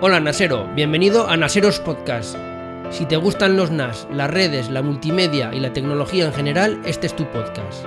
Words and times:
Hola 0.00 0.20
Nasero, 0.20 0.72
bienvenido 0.76 1.26
a 1.26 1.36
Naseros 1.36 1.80
Podcast. 1.80 2.36
Si 2.92 3.04
te 3.06 3.16
gustan 3.16 3.56
los 3.56 3.72
NAS, 3.72 4.06
las 4.12 4.30
redes, 4.30 4.70
la 4.70 4.80
multimedia 4.80 5.52
y 5.52 5.58
la 5.58 5.72
tecnología 5.72 6.24
en 6.24 6.32
general, 6.32 6.80
este 6.84 7.08
es 7.08 7.16
tu 7.16 7.24
podcast. 7.24 7.84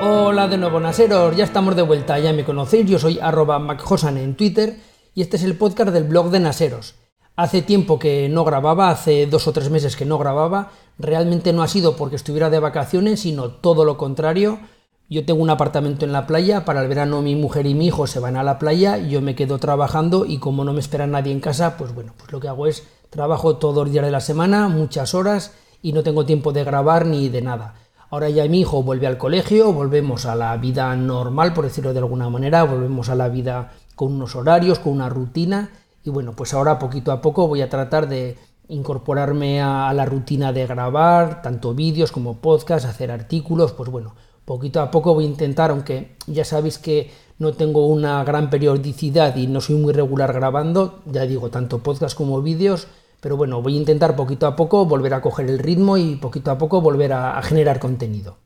Hola 0.00 0.48
de 0.48 0.56
nuevo 0.56 0.80
Naseros, 0.80 1.36
ya 1.36 1.44
estamos 1.44 1.76
de 1.76 1.82
vuelta, 1.82 2.18
ya 2.18 2.32
me 2.32 2.46
conocéis, 2.46 2.88
yo 2.88 2.98
soy 2.98 3.18
arroba 3.20 3.58
macjosan 3.58 4.16
en 4.16 4.34
Twitter 4.34 4.78
y 5.14 5.20
este 5.20 5.36
es 5.36 5.42
el 5.42 5.58
podcast 5.58 5.90
del 5.90 6.04
blog 6.04 6.30
de 6.30 6.40
Naseros. 6.40 6.94
Hace 7.36 7.60
tiempo 7.60 7.98
que 7.98 8.30
no 8.30 8.42
grababa, 8.42 8.88
hace 8.88 9.26
dos 9.26 9.46
o 9.46 9.52
tres 9.52 9.68
meses 9.68 9.96
que 9.96 10.06
no 10.06 10.16
grababa, 10.16 10.70
realmente 10.98 11.52
no 11.52 11.62
ha 11.62 11.68
sido 11.68 11.96
porque 11.96 12.16
estuviera 12.16 12.48
de 12.48 12.58
vacaciones, 12.58 13.20
sino 13.20 13.50
todo 13.50 13.84
lo 13.84 13.98
contrario, 13.98 14.60
yo 15.10 15.24
tengo 15.24 15.42
un 15.42 15.50
apartamento 15.50 16.04
en 16.04 16.12
la 16.12 16.28
playa, 16.28 16.64
para 16.64 16.80
el 16.80 16.88
verano 16.88 17.20
mi 17.20 17.34
mujer 17.34 17.66
y 17.66 17.74
mi 17.74 17.88
hijo 17.88 18.06
se 18.06 18.20
van 18.20 18.36
a 18.36 18.44
la 18.44 18.60
playa, 18.60 18.96
yo 18.96 19.20
me 19.20 19.34
quedo 19.34 19.58
trabajando 19.58 20.24
y 20.24 20.38
como 20.38 20.64
no 20.64 20.72
me 20.72 20.78
espera 20.78 21.08
nadie 21.08 21.32
en 21.32 21.40
casa, 21.40 21.76
pues 21.76 21.92
bueno, 21.92 22.14
pues 22.16 22.30
lo 22.30 22.38
que 22.38 22.46
hago 22.46 22.68
es 22.68 22.84
trabajo 23.10 23.56
todos 23.56 23.84
los 23.84 23.92
días 23.92 24.04
de 24.04 24.12
la 24.12 24.20
semana, 24.20 24.68
muchas 24.68 25.12
horas 25.14 25.52
y 25.82 25.92
no 25.92 26.04
tengo 26.04 26.24
tiempo 26.24 26.52
de 26.52 26.62
grabar 26.62 27.06
ni 27.06 27.28
de 27.28 27.42
nada. 27.42 27.74
Ahora 28.08 28.30
ya 28.30 28.46
mi 28.46 28.60
hijo 28.60 28.84
vuelve 28.84 29.08
al 29.08 29.18
colegio, 29.18 29.72
volvemos 29.72 30.26
a 30.26 30.36
la 30.36 30.56
vida 30.56 30.94
normal, 30.94 31.54
por 31.54 31.64
decirlo 31.64 31.92
de 31.92 31.98
alguna 31.98 32.30
manera, 32.30 32.62
volvemos 32.62 33.08
a 33.08 33.16
la 33.16 33.28
vida 33.28 33.72
con 33.96 34.12
unos 34.12 34.36
horarios, 34.36 34.78
con 34.78 34.92
una 34.92 35.08
rutina 35.08 35.70
y 36.04 36.10
bueno, 36.10 36.34
pues 36.36 36.54
ahora 36.54 36.78
poquito 36.78 37.10
a 37.10 37.20
poco 37.20 37.48
voy 37.48 37.62
a 37.62 37.68
tratar 37.68 38.08
de 38.08 38.38
incorporarme 38.68 39.60
a 39.60 39.92
la 39.92 40.04
rutina 40.04 40.52
de 40.52 40.68
grabar, 40.68 41.42
tanto 41.42 41.74
vídeos 41.74 42.12
como 42.12 42.36
podcasts, 42.36 42.88
hacer 42.88 43.10
artículos, 43.10 43.72
pues 43.72 43.90
bueno, 43.90 44.14
poquito 44.50 44.80
a 44.80 44.90
poco 44.90 45.14
voy 45.14 45.26
a 45.26 45.28
intentar, 45.28 45.70
aunque 45.70 46.16
ya 46.26 46.44
sabéis 46.44 46.76
que 46.78 47.08
no 47.38 47.52
tengo 47.52 47.86
una 47.86 48.24
gran 48.24 48.50
periodicidad 48.50 49.36
y 49.36 49.46
no 49.46 49.60
soy 49.60 49.76
muy 49.76 49.92
regular 49.92 50.32
grabando, 50.32 50.98
ya 51.06 51.24
digo, 51.24 51.50
tanto 51.50 51.84
podcast 51.84 52.18
como 52.18 52.42
vídeos, 52.42 52.88
pero 53.20 53.36
bueno, 53.36 53.62
voy 53.62 53.74
a 53.74 53.78
intentar 53.78 54.16
poquito 54.16 54.48
a 54.48 54.56
poco 54.56 54.86
volver 54.86 55.14
a 55.14 55.20
coger 55.22 55.48
el 55.48 55.60
ritmo 55.60 55.98
y 55.98 56.16
poquito 56.16 56.50
a 56.50 56.58
poco 56.58 56.80
volver 56.80 57.12
a, 57.12 57.40
generar 57.42 57.78
contenido. 57.78 58.38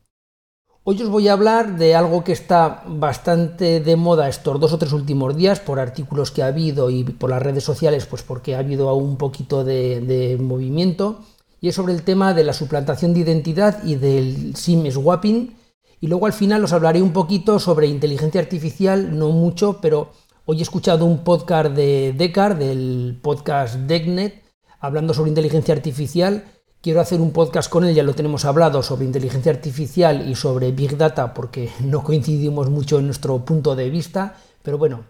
Hoy 0.83 1.01
os 1.01 1.09
voy 1.09 1.27
a 1.27 1.33
hablar 1.33 1.75
de 1.75 1.95
algo 1.95 2.23
que 2.23 2.33
está 2.33 2.83
bastante 2.85 3.79
de 3.79 3.95
moda 3.95 4.29
estos 4.29 4.59
dos 4.59 4.73
o 4.73 4.77
tres 4.77 4.93
últimos 4.93 5.35
días 5.35 5.59
por 5.59 5.79
artículos 5.79 6.29
que 6.29 6.43
ha 6.43 6.47
habido 6.53 6.91
y 6.91 7.03
por 7.03 7.31
las 7.31 7.41
redes 7.41 7.63
sociales, 7.63 8.05
pues 8.05 8.21
porque 8.21 8.53
ha 8.53 8.59
habido 8.59 8.93
un 8.93 9.17
poquito 9.17 9.63
de, 9.63 10.01
de 10.01 10.37
movimiento, 10.37 11.21
y 11.61 11.69
es 11.69 11.73
sobre 11.73 11.93
el 11.93 12.03
tema 12.03 12.35
de 12.35 12.43
la 12.43 12.53
suplantación 12.53 13.15
de 13.15 13.21
identidad 13.21 13.83
y 13.83 13.95
del 13.95 14.55
SIM 14.55 14.91
swapping 14.91 15.64
y 16.01 16.07
luego 16.07 16.25
al 16.25 16.33
final 16.33 16.63
os 16.63 16.73
hablaré 16.73 17.01
un 17.01 17.13
poquito 17.13 17.59
sobre 17.59 17.87
inteligencia 17.87 18.41
artificial, 18.41 19.17
no 19.17 19.29
mucho, 19.29 19.79
pero 19.81 20.11
hoy 20.45 20.59
he 20.59 20.61
escuchado 20.61 21.05
un 21.05 21.23
podcast 21.23 21.71
de 21.71 22.13
Decar, 22.13 22.57
del 22.57 23.17
podcast 23.21 23.75
DECnet, 23.75 24.43
hablando 24.79 25.13
sobre 25.13 25.29
inteligencia 25.29 25.73
artificial. 25.73 26.45
Quiero 26.81 27.01
hacer 27.01 27.21
un 27.21 27.31
podcast 27.31 27.69
con 27.69 27.85
él, 27.85 27.95
ya 27.95 28.03
lo 28.03 28.13
tenemos 28.13 28.45
hablado, 28.45 28.83
sobre 28.83 29.05
inteligencia 29.05 29.51
artificial 29.51 30.29
y 30.29 30.35
sobre 30.35 30.71
Big 30.71 30.97
Data, 30.97 31.33
porque 31.33 31.69
no 31.79 32.03
coincidimos 32.03 32.69
mucho 32.69 32.99
en 32.99 33.05
nuestro 33.05 33.43
punto 33.43 33.75
de 33.75 33.89
vista, 33.89 34.37
pero 34.61 34.77
bueno, 34.77 35.05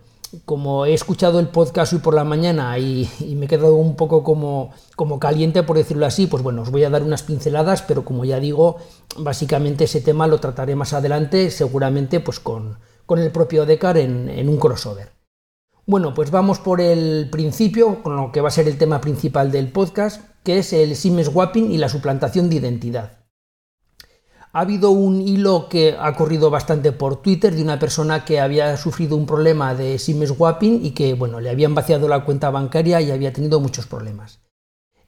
como 0.46 0.86
he 0.86 0.94
escuchado 0.94 1.40
el 1.40 1.48
podcast 1.48 1.94
hoy 1.94 2.00
por 2.00 2.14
la 2.14 2.24
mañana 2.24 2.78
y, 2.78 3.10
me 3.36 3.46
he 3.46 3.50
quedado 3.50 3.76
un 3.76 3.96
poco 3.96 4.24
como, 4.24 4.72
como, 4.96 5.20
caliente, 5.20 5.64
por 5.64 5.78
decirlo 5.78 6.06
así, 6.06 6.28
pues 6.28 6.44
bueno, 6.44 6.64
os 6.64 6.72
voy 6.72 6.84
a 6.84 6.90
dar 6.90 7.04
unas 7.04 7.24
pinceladas, 7.24 7.82
pero 7.82 8.04
como 8.04 8.26
ya 8.26 8.40
digo, 8.40 8.78
básicamente 9.18 9.86
ese 9.86 10.02
tema 10.02 10.28
lo 10.28 10.40
trataré 10.40 10.76
más 10.76 10.94
adelante, 10.94 11.50
seguramente 11.52 12.20
pues 12.20 12.40
con, 12.40 12.78
con 13.06 13.20
el 13.20 13.32
propio 13.32 13.66
Decar 13.66 13.98
en, 13.98 14.30
en 14.30 14.50
un 14.50 14.58
crossover. 14.58 15.10
Bueno, 15.88 16.14
pues 16.14 16.32
vamos 16.32 16.60
por 16.60 16.82
el 16.82 17.30
principio, 17.32 18.02
con 18.02 18.16
lo 18.16 18.32
que 18.32 18.42
va 18.42 18.48
a 18.48 18.52
ser 18.52 18.68
el 18.68 18.78
tema 18.78 19.02
principal 19.02 19.52
del 19.52 19.72
podcast, 19.72 20.22
que 20.44 20.58
es 20.58 20.74
el 20.74 20.96
SIM 20.96 21.24
swapping 21.24 21.72
y 21.72 21.78
la 21.78 21.90
suplantación 21.90 22.50
de 22.50 22.56
identidad. 22.56 23.25
Ha 24.56 24.62
habido 24.62 24.92
un 24.92 25.20
hilo 25.20 25.68
que 25.68 25.98
ha 26.00 26.16
corrido 26.16 26.50
bastante 26.50 26.94
por 26.94 27.22
Twitter 27.22 27.54
de 27.54 27.62
una 27.62 27.78
persona 27.78 28.24
que 28.24 28.40
había 28.40 28.78
sufrido 28.78 29.18
un 29.18 29.26
problema 29.26 29.76
de 29.76 30.00
SIM 30.00 30.26
swapping 30.26 30.86
y 30.86 30.92
que, 30.92 31.14
bueno, 31.14 31.42
le 31.42 31.50
habían 31.50 31.76
vaciado 31.76 32.08
la 32.08 32.24
cuenta 32.24 32.50
bancaria 32.52 33.02
y 33.02 33.12
había 33.12 33.34
tenido 33.34 33.60
muchos 33.60 33.86
problemas. 33.86 34.40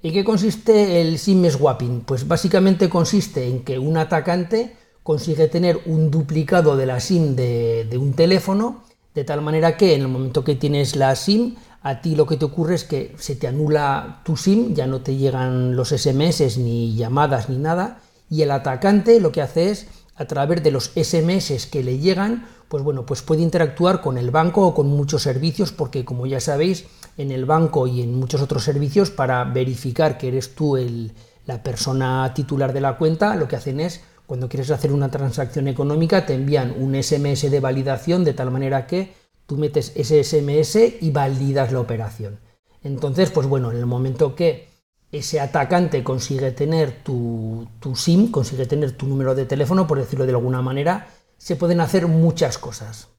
¿En 0.03 0.12
qué 0.12 0.25
consiste 0.25 1.00
el 1.00 1.18
SIM 1.18 1.50
swapping? 1.50 2.02
Pues 2.02 2.28
básicamente 2.28 2.90
consiste 2.90 3.47
en 3.47 3.63
que 3.63 3.80
un 3.80 3.96
atacante 3.96 4.75
consigue 5.02 5.47
tener 5.47 5.79
un 5.85 6.12
duplicado 6.12 6.75
de 6.75 6.85
la 6.85 7.00
SIM 7.00 7.38
de, 7.38 7.88
de 7.90 7.97
un 7.97 8.12
teléfono, 8.12 8.84
de 9.16 9.24
tal 9.24 9.41
manera 9.41 9.78
que 9.78 9.96
en 9.96 10.02
el 10.02 10.09
momento 10.09 10.44
que 10.44 10.56
tienes 10.56 10.97
la 10.97 11.16
SIM, 11.16 11.56
a 11.84 12.02
ti 12.02 12.16
lo 12.16 12.28
que 12.28 12.35
te 12.35 12.44
ocurre 12.44 12.75
es 12.75 12.84
que 12.84 13.16
se 13.18 13.38
te 13.38 13.47
anula 13.47 14.19
tu 14.25 14.35
SIM, 14.35 14.74
ya 14.74 14.88
no 14.88 15.00
te 15.00 15.16
llegan 15.16 15.78
los 15.78 15.91
SMS 15.91 16.58
ni 16.58 16.97
llamadas 16.97 17.47
ni 17.47 17.58
nada, 17.58 18.02
y 18.30 18.42
el 18.42 18.52
atacante 18.52 19.20
lo 19.20 19.32
que 19.32 19.42
hace 19.42 19.70
es 19.72 19.88
a 20.16 20.26
través 20.26 20.64
de 20.64 20.72
los 20.72 20.92
SMS 20.96 21.68
que 21.68 21.84
le 21.84 22.00
llegan, 22.00 22.48
pues 22.68 22.84
bueno, 22.84 23.06
pues 23.06 23.22
puede 23.22 23.42
interactuar 23.42 24.02
con 24.02 24.18
el 24.18 24.32
banco 24.32 24.66
o 24.66 24.74
con 24.74 24.88
muchos 24.88 25.22
servicios, 25.22 25.72
porque 25.72 26.04
como 26.04 26.26
ya 26.26 26.40
sabéis, 26.40 26.86
en 27.18 27.32
el 27.32 27.46
banco 27.46 27.88
y 27.88 28.02
en 28.02 28.16
muchos 28.16 28.42
otros 28.42 28.64
servicios, 28.64 29.12
para 29.12 29.44
verificar 29.44 30.18
que 30.18 30.28
eres 30.28 30.56
tú 30.56 30.76
el, 30.76 31.14
la 31.46 31.64
persona 31.64 32.34
titular 32.34 32.74
de 32.74 32.82
la 32.82 32.98
cuenta, 32.98 33.36
lo 33.36 33.48
que 33.48 33.56
hacen 33.56 33.80
es, 33.80 34.02
cuando 34.26 34.50
quieres 34.50 34.70
hacer 34.72 34.92
una 34.92 35.09
transacción 35.09 35.68
económica, 35.68 36.26
te 36.26 36.34
envían 36.34 36.76
un 36.78 37.02
SMS 37.02 37.50
de 37.50 37.59
validación 37.62 38.26
de 38.26 38.34
tal 38.34 38.52
manera 38.52 38.86
que 38.86 39.14
tú 39.46 39.56
metes 39.56 39.94
ese 39.96 40.24
SMS 40.24 40.76
y 41.00 41.12
validas 41.12 41.72
la 41.72 41.80
operación. 41.80 42.40
Entonces, 42.84 43.32
pues 43.32 43.48
bueno, 43.48 43.72
en 43.72 43.78
el 43.78 43.86
momento 43.86 44.36
que 44.36 44.66
ese 45.12 45.40
atacante 45.40 46.03
consigue 46.03 46.51
tener 46.51 47.03
tu, 47.03 47.68
SIM, 47.95 48.31
consigue 48.31 48.66
tener 48.66 48.91
tu 48.91 49.07
número 49.07 49.35
de 49.35 49.45
teléfono, 49.45 49.88
por 49.88 50.00
decirlo 50.00 50.25
de 50.25 50.34
alguna 50.34 50.62
manera, 50.62 51.07
se 51.38 51.56
pueden 51.56 51.79
hacer 51.79 52.07
muchas 52.07 52.57
cosas. 52.57 53.09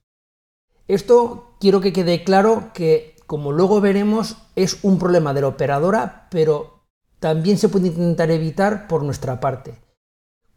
Esto 0.86 1.56
quiero 1.60 1.80
que 1.80 1.92
quede 1.92 2.24
claro 2.24 2.70
que, 2.74 3.16
como 3.26 3.52
luego 3.52 3.80
veremos, 3.80 4.36
es 4.56 4.78
un 4.82 4.98
problema 4.98 5.34
de 5.34 5.42
la 5.42 5.48
operadora, 5.48 6.28
pero 6.30 6.84
también 7.20 7.58
se 7.58 7.68
puede 7.68 7.88
intentar 7.88 8.30
evitar 8.30 8.86
por 8.88 9.02
nuestra 9.02 9.40
parte. 9.40 9.80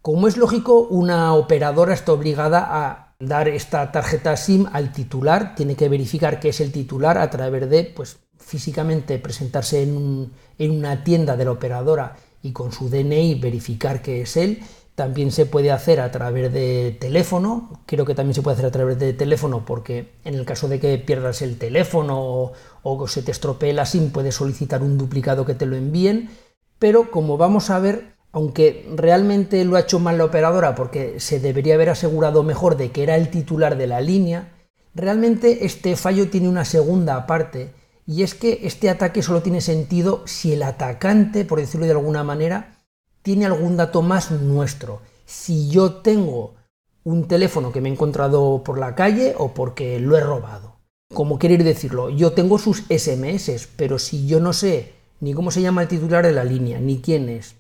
Como 0.02 0.28
es 0.28 0.38
lógico, 0.38 0.82
una 0.82 1.34
operadora 1.34 1.94
está 1.94 2.12
obligada 2.14 2.68
a 2.70 3.16
dar 3.20 3.48
esta 3.48 3.92
tarjeta 3.92 4.36
SIM 4.36 4.68
al 4.74 4.92
titular, 4.92 5.54
tiene 5.56 5.76
que 5.76 5.90
verificar 5.90 6.40
que 6.40 6.50
es 6.50 6.60
el 6.60 6.72
titular 6.72 7.18
a 7.18 7.30
través 7.30 7.70
de 7.70 7.84
pues, 7.96 8.20
físicamente 8.42 9.20
presentarse 9.20 9.84
en, 9.84 10.32
una 10.60 11.04
tienda 11.04 11.38
de 11.38 11.46
la 11.46 11.52
operadora 11.52 12.18
y 12.44 12.52
con 12.52 12.72
su 12.72 12.90
DNI 12.90 13.36
verificar 13.36 14.02
que 14.02 14.22
es 14.22 14.36
él. 14.38 14.60
También 14.96 15.32
se 15.32 15.46
puede 15.46 15.72
hacer 15.72 16.02
a 16.02 16.12
través 16.12 16.52
de 16.52 16.98
teléfono, 17.00 17.82
creo 17.86 18.06
que 18.06 18.14
también 18.14 18.36
se 18.36 18.42
puede 18.42 18.56
hacer 18.56 18.66
a 18.66 18.72
través 18.72 19.00
de 19.00 19.14
teléfono 19.14 19.66
porque 19.66 20.12
en 20.26 20.36
el 20.36 20.46
caso 20.46 20.68
de 20.68 20.80
que 20.80 20.98
pierdas 20.98 21.42
el 21.42 21.58
teléfono 21.58 22.20
o, 22.20 22.54
o 22.84 23.08
se 23.08 23.24
te 23.24 23.32
estropee 23.32 23.74
la 23.74 23.86
SIM 23.86 24.12
puedes 24.12 24.36
solicitar 24.36 24.84
un 24.84 24.98
duplicado 24.98 25.46
que 25.46 25.56
te 25.56 25.66
lo 25.66 25.78
envíen, 25.78 26.30
pero 26.78 27.10
como 27.10 27.38
vamos 27.38 27.70
a 27.70 27.80
ver, 27.80 28.16
aunque 28.34 28.86
realmente 28.96 29.64
lo 29.66 29.78
ha 29.78 29.82
hecho 29.82 30.00
mal 30.00 30.18
la 30.18 30.26
operadora 30.26 30.76
porque 30.76 31.20
se 31.20 31.40
debería 31.40 31.76
haber 31.76 31.90
asegurado 31.90 32.44
mejor 32.44 32.76
de 32.76 32.92
que 32.92 33.04
era 33.04 33.16
el 33.16 33.30
titular 33.30 33.78
de 33.78 33.88
la 33.88 34.02
línea, 34.02 34.52
realmente 34.94 35.66
este 35.66 35.96
fallo 35.96 36.30
tiene 36.30 36.50
una 36.50 36.66
segunda 36.66 37.26
parte 37.26 37.74
y 38.06 38.24
es 38.24 38.36
que 38.36 38.60
este 38.64 38.90
ataque 38.90 39.22
solo 39.22 39.42
tiene 39.42 39.62
sentido 39.62 40.24
si 40.26 40.54
el 40.54 40.64
atacante, 40.64 41.46
por 41.46 41.60
decirlo 41.60 41.86
de 41.86 41.94
alguna 41.94 42.24
manera, 42.24 42.78
tiene 43.22 43.46
algún 43.46 43.78
dato 43.78 44.02
más 44.02 44.32
nuestro. 44.32 45.02
Si 45.26 45.70
yo 45.70 45.94
tengo 45.96 46.56
un 47.04 47.28
teléfono 47.28 47.72
que 47.72 47.82
me 47.82 47.90
he 47.90 47.92
encontrado 47.92 48.64
por 48.64 48.78
la 48.78 48.96
calle 48.96 49.34
o 49.38 49.54
porque 49.54 50.00
lo 50.00 50.18
he 50.18 50.22
robado. 50.22 50.76
Como 51.14 51.40
querer 51.40 51.64
decirlo, 51.64 52.10
yo 52.10 52.32
tengo 52.34 52.58
sus 52.58 52.84
SMS, 52.90 53.68
pero 53.76 54.00
si 54.00 54.28
yo 54.28 54.40
no 54.40 54.54
sé 54.54 54.94
ni 55.20 55.34
cómo 55.34 55.52
se 55.52 55.62
llama 55.62 55.82
el 55.82 55.88
titular 55.88 56.26
de 56.26 56.32
la 56.32 56.44
línea, 56.44 56.80
ni 56.80 57.00
quién 57.00 57.30
es, 57.30 57.56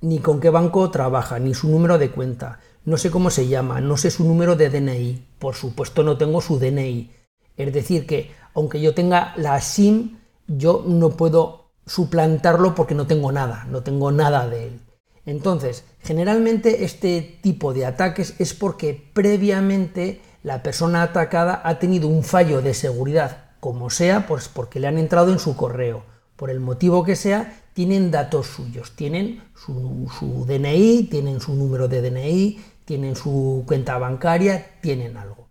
ni 0.00 0.20
con 0.20 0.40
qué 0.40 0.50
banco 0.50 0.90
trabaja, 0.90 1.38
ni 1.38 1.54
su 1.54 1.68
número 1.68 1.98
de 1.98 2.10
cuenta, 2.10 2.60
no 2.84 2.96
sé 2.96 3.10
cómo 3.10 3.30
se 3.30 3.48
llama, 3.48 3.80
no 3.80 3.96
sé 3.96 4.10
su 4.10 4.24
número 4.24 4.56
de 4.56 4.70
DNI, 4.70 5.22
por 5.38 5.54
supuesto 5.54 6.02
no 6.02 6.16
tengo 6.16 6.40
su 6.40 6.58
DNI. 6.58 7.10
Es 7.58 7.72
decir, 7.72 8.06
que 8.06 8.30
aunque 8.54 8.80
yo 8.80 8.94
tenga 8.94 9.34
la 9.36 9.60
SIM, 9.60 10.18
yo 10.46 10.82
no 10.86 11.10
puedo 11.10 11.72
suplantarlo 11.86 12.74
porque 12.74 12.94
no 12.94 13.06
tengo 13.06 13.32
nada, 13.32 13.66
no 13.70 13.82
tengo 13.82 14.10
nada 14.12 14.48
de 14.48 14.68
él. 14.68 14.80
Entonces, 15.26 15.84
generalmente 16.00 16.84
este 16.84 17.38
tipo 17.42 17.74
de 17.74 17.84
ataques 17.84 18.34
es 18.38 18.54
porque 18.54 19.10
previamente 19.12 20.22
la 20.42 20.62
persona 20.62 21.02
atacada 21.02 21.60
ha 21.64 21.78
tenido 21.78 22.08
un 22.08 22.24
fallo 22.24 22.62
de 22.62 22.72
seguridad, 22.72 23.50
como 23.60 23.90
sea, 23.90 24.26
pues 24.26 24.48
porque 24.48 24.80
le 24.80 24.86
han 24.86 24.96
entrado 24.96 25.32
en 25.32 25.38
su 25.38 25.56
correo. 25.56 26.04
Por 26.36 26.50
el 26.50 26.60
motivo 26.60 27.04
que 27.04 27.16
sea, 27.16 27.60
tienen 27.74 28.10
datos 28.10 28.46
suyos, 28.46 28.92
tienen 28.96 29.42
su, 29.54 30.10
su 30.18 30.46
DNI, 30.46 31.08
tienen 31.10 31.40
su 31.40 31.54
número 31.54 31.88
de 31.88 32.00
DNI, 32.00 32.64
tienen 32.84 33.16
su 33.16 33.64
cuenta 33.66 33.98
bancaria, 33.98 34.80
tienen 34.80 35.16
algo. 35.16 35.50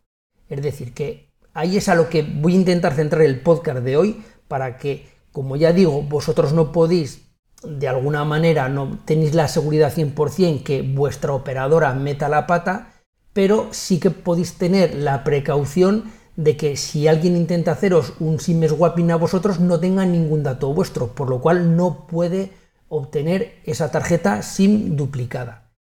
Es 0.50 0.62
decir, 0.62 0.94
que 0.94 1.27
ahí 1.58 1.76
es 1.76 1.90
a 1.90 1.96
lo 1.96 2.08
que 2.08 2.22
voy 2.22 2.54
a 2.54 2.58
intentar 2.58 2.94
centrar 2.94 3.24
el 3.24 3.42
podcast 3.42 3.80
de 3.80 3.98
hoy 3.98 4.24
para 4.48 4.78
que, 4.78 5.08
como 5.32 5.56
ya 5.56 5.74
digo, 5.74 6.04
vosotros 6.04 6.54
no 6.54 6.72
podéis 6.72 7.24
de 7.64 7.88
alguna 7.88 8.24
manera 8.26 8.70
no 8.70 9.00
tenéis 9.06 9.34
la 9.34 9.48
seguridad 9.48 9.92
100% 9.92 10.62
que 10.62 10.84
vuestra 10.84 11.34
operadora 11.34 11.96
meta 11.96 12.30
la 12.30 12.46
pata, 12.46 12.94
pero 13.34 13.70
sí 13.72 14.00
que 14.00 14.12
podéis 14.12 14.60
tener 14.60 14.94
la 14.94 15.24
precaución 15.24 16.12
de 16.36 16.56
que 16.58 16.78
si 16.78 17.08
alguien 17.08 17.36
intenta 17.36 17.72
haceros 17.72 18.14
un 18.20 18.40
SIM 18.40 18.68
swapping 18.68 19.10
a 19.10 19.16
vosotros 19.16 19.60
no 19.60 19.80
tenga 19.80 20.06
ningún 20.06 20.44
dato 20.44 20.72
vuestro, 20.72 21.08
por 21.08 21.28
lo 21.28 21.42
cual 21.42 21.76
no 21.76 22.06
puede 22.06 22.52
obtener 22.88 23.56
esa 23.64 23.90
tarjeta 23.90 24.44
SIM 24.44 24.96
duplicada. 24.96 25.72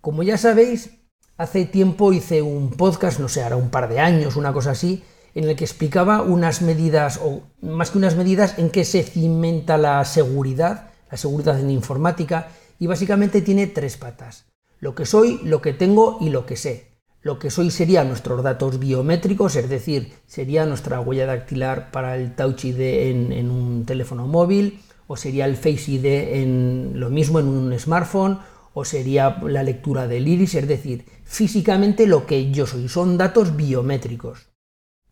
Como 0.00 0.22
ya 0.22 0.38
sabéis, 0.38 0.90
hace 1.36 1.64
tiempo 1.64 2.12
hice 2.12 2.42
un 2.42 2.70
podcast, 2.70 3.18
no 3.18 3.28
sé, 3.28 3.42
ahora 3.42 3.56
un 3.56 3.70
par 3.70 3.88
de 3.88 3.98
años, 3.98 4.36
una 4.36 4.52
cosa 4.52 4.70
así, 4.70 5.02
en 5.36 5.44
el 5.44 5.54
que 5.54 5.64
explicaba 5.64 6.22
unas 6.22 6.62
medidas, 6.62 7.20
o 7.22 7.42
más 7.60 7.90
que 7.90 7.98
unas 7.98 8.16
medidas, 8.16 8.58
en 8.58 8.70
qué 8.70 8.86
se 8.86 9.02
cimenta 9.02 9.76
la 9.76 10.02
seguridad, 10.06 10.88
la 11.10 11.18
seguridad 11.18 11.60
en 11.60 11.70
informática, 11.70 12.48
y 12.78 12.86
básicamente 12.86 13.42
tiene 13.42 13.66
tres 13.66 13.98
patas. 13.98 14.46
Lo 14.80 14.94
que 14.94 15.04
soy, 15.04 15.38
lo 15.44 15.60
que 15.60 15.74
tengo 15.74 16.16
y 16.22 16.30
lo 16.30 16.46
que 16.46 16.56
sé. 16.56 16.96
Lo 17.20 17.38
que 17.38 17.50
soy 17.50 17.70
sería 17.70 18.02
nuestros 18.02 18.42
datos 18.42 18.78
biométricos, 18.78 19.56
es 19.56 19.68
decir, 19.68 20.14
sería 20.26 20.64
nuestra 20.64 21.00
huella 21.00 21.26
dactilar 21.26 21.90
para 21.90 22.16
el 22.16 22.34
Touch 22.34 22.64
ID 22.64 22.80
en, 22.80 23.32
en 23.32 23.50
un 23.50 23.84
teléfono 23.84 24.26
móvil, 24.26 24.80
o 25.06 25.18
sería 25.18 25.44
el 25.44 25.56
Face 25.56 25.92
ID 25.92 26.06
en 26.06 26.92
lo 26.94 27.10
mismo 27.10 27.40
en 27.40 27.48
un 27.48 27.78
smartphone, 27.78 28.38
o 28.72 28.86
sería 28.86 29.38
la 29.46 29.62
lectura 29.62 30.08
del 30.08 30.28
iris, 30.28 30.54
es 30.54 30.66
decir, 30.66 31.04
físicamente 31.24 32.06
lo 32.06 32.24
que 32.24 32.50
yo 32.52 32.66
soy, 32.66 32.88
son 32.88 33.18
datos 33.18 33.54
biométricos. 33.54 34.55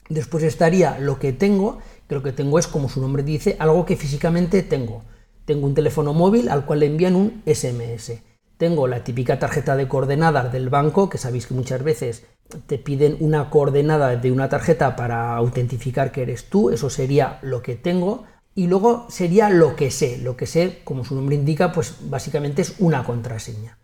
Después 0.09 0.45
estaría 0.45 0.99
lo 0.99 1.19
que 1.19 1.33
tengo, 1.33 1.79
que 2.09 2.15
lo 2.15 2.23
que 2.23 2.33
tengo 2.33 2.59
es, 2.59 2.67
como 2.67 2.89
su 2.89 3.01
nombre 3.01 3.23
dice, 3.23 3.57
algo 3.59 3.87
que 3.87 3.97
físicamente 3.97 4.63
tengo. 4.63 5.03
Tengo 5.45 5.67
un 5.67 5.75
teléfono 5.75 6.13
móvil 6.13 6.49
al 6.49 6.67
cual 6.67 6.81
le 6.81 6.87
envían 6.87 7.17
un 7.17 7.43
SMS. 7.47 8.13
Tengo 8.57 8.87
la 8.87 9.03
típica 9.03 9.39
tarjeta 9.39 9.77
de 9.77 9.89
coordenadas 9.89 10.53
del 10.53 10.69
banco, 10.69 11.09
que 11.09 11.19
sabéis 11.19 11.47
que 11.47 11.55
muchas 11.55 11.83
veces 11.83 12.27
te 12.67 12.79
piden 12.79 13.17
una 13.21 13.51
coordenada 13.51 14.17
de 14.17 14.31
una 14.31 14.49
tarjeta 14.49 14.97
para 14.97 15.35
autentificar 15.37 16.13
que 16.13 16.23
eres 16.23 16.45
tú, 16.51 16.71
eso 16.71 16.91
sería 16.91 17.39
lo 17.43 17.63
que 17.63 17.75
tengo. 17.75 18.25
Y 18.55 18.69
luego 18.69 19.07
sería 19.09 19.51
lo 19.51 19.75
que 19.75 19.91
sé. 19.91 20.19
Lo 20.19 20.37
que 20.37 20.47
sé, 20.47 20.81
como 20.85 21.05
su 21.05 21.17
nombre 21.17 21.35
indica, 21.35 21.73
pues 21.73 21.97
básicamente 22.09 22.63
es 22.63 22.77
una 22.79 23.03
contraseña. 23.03 23.79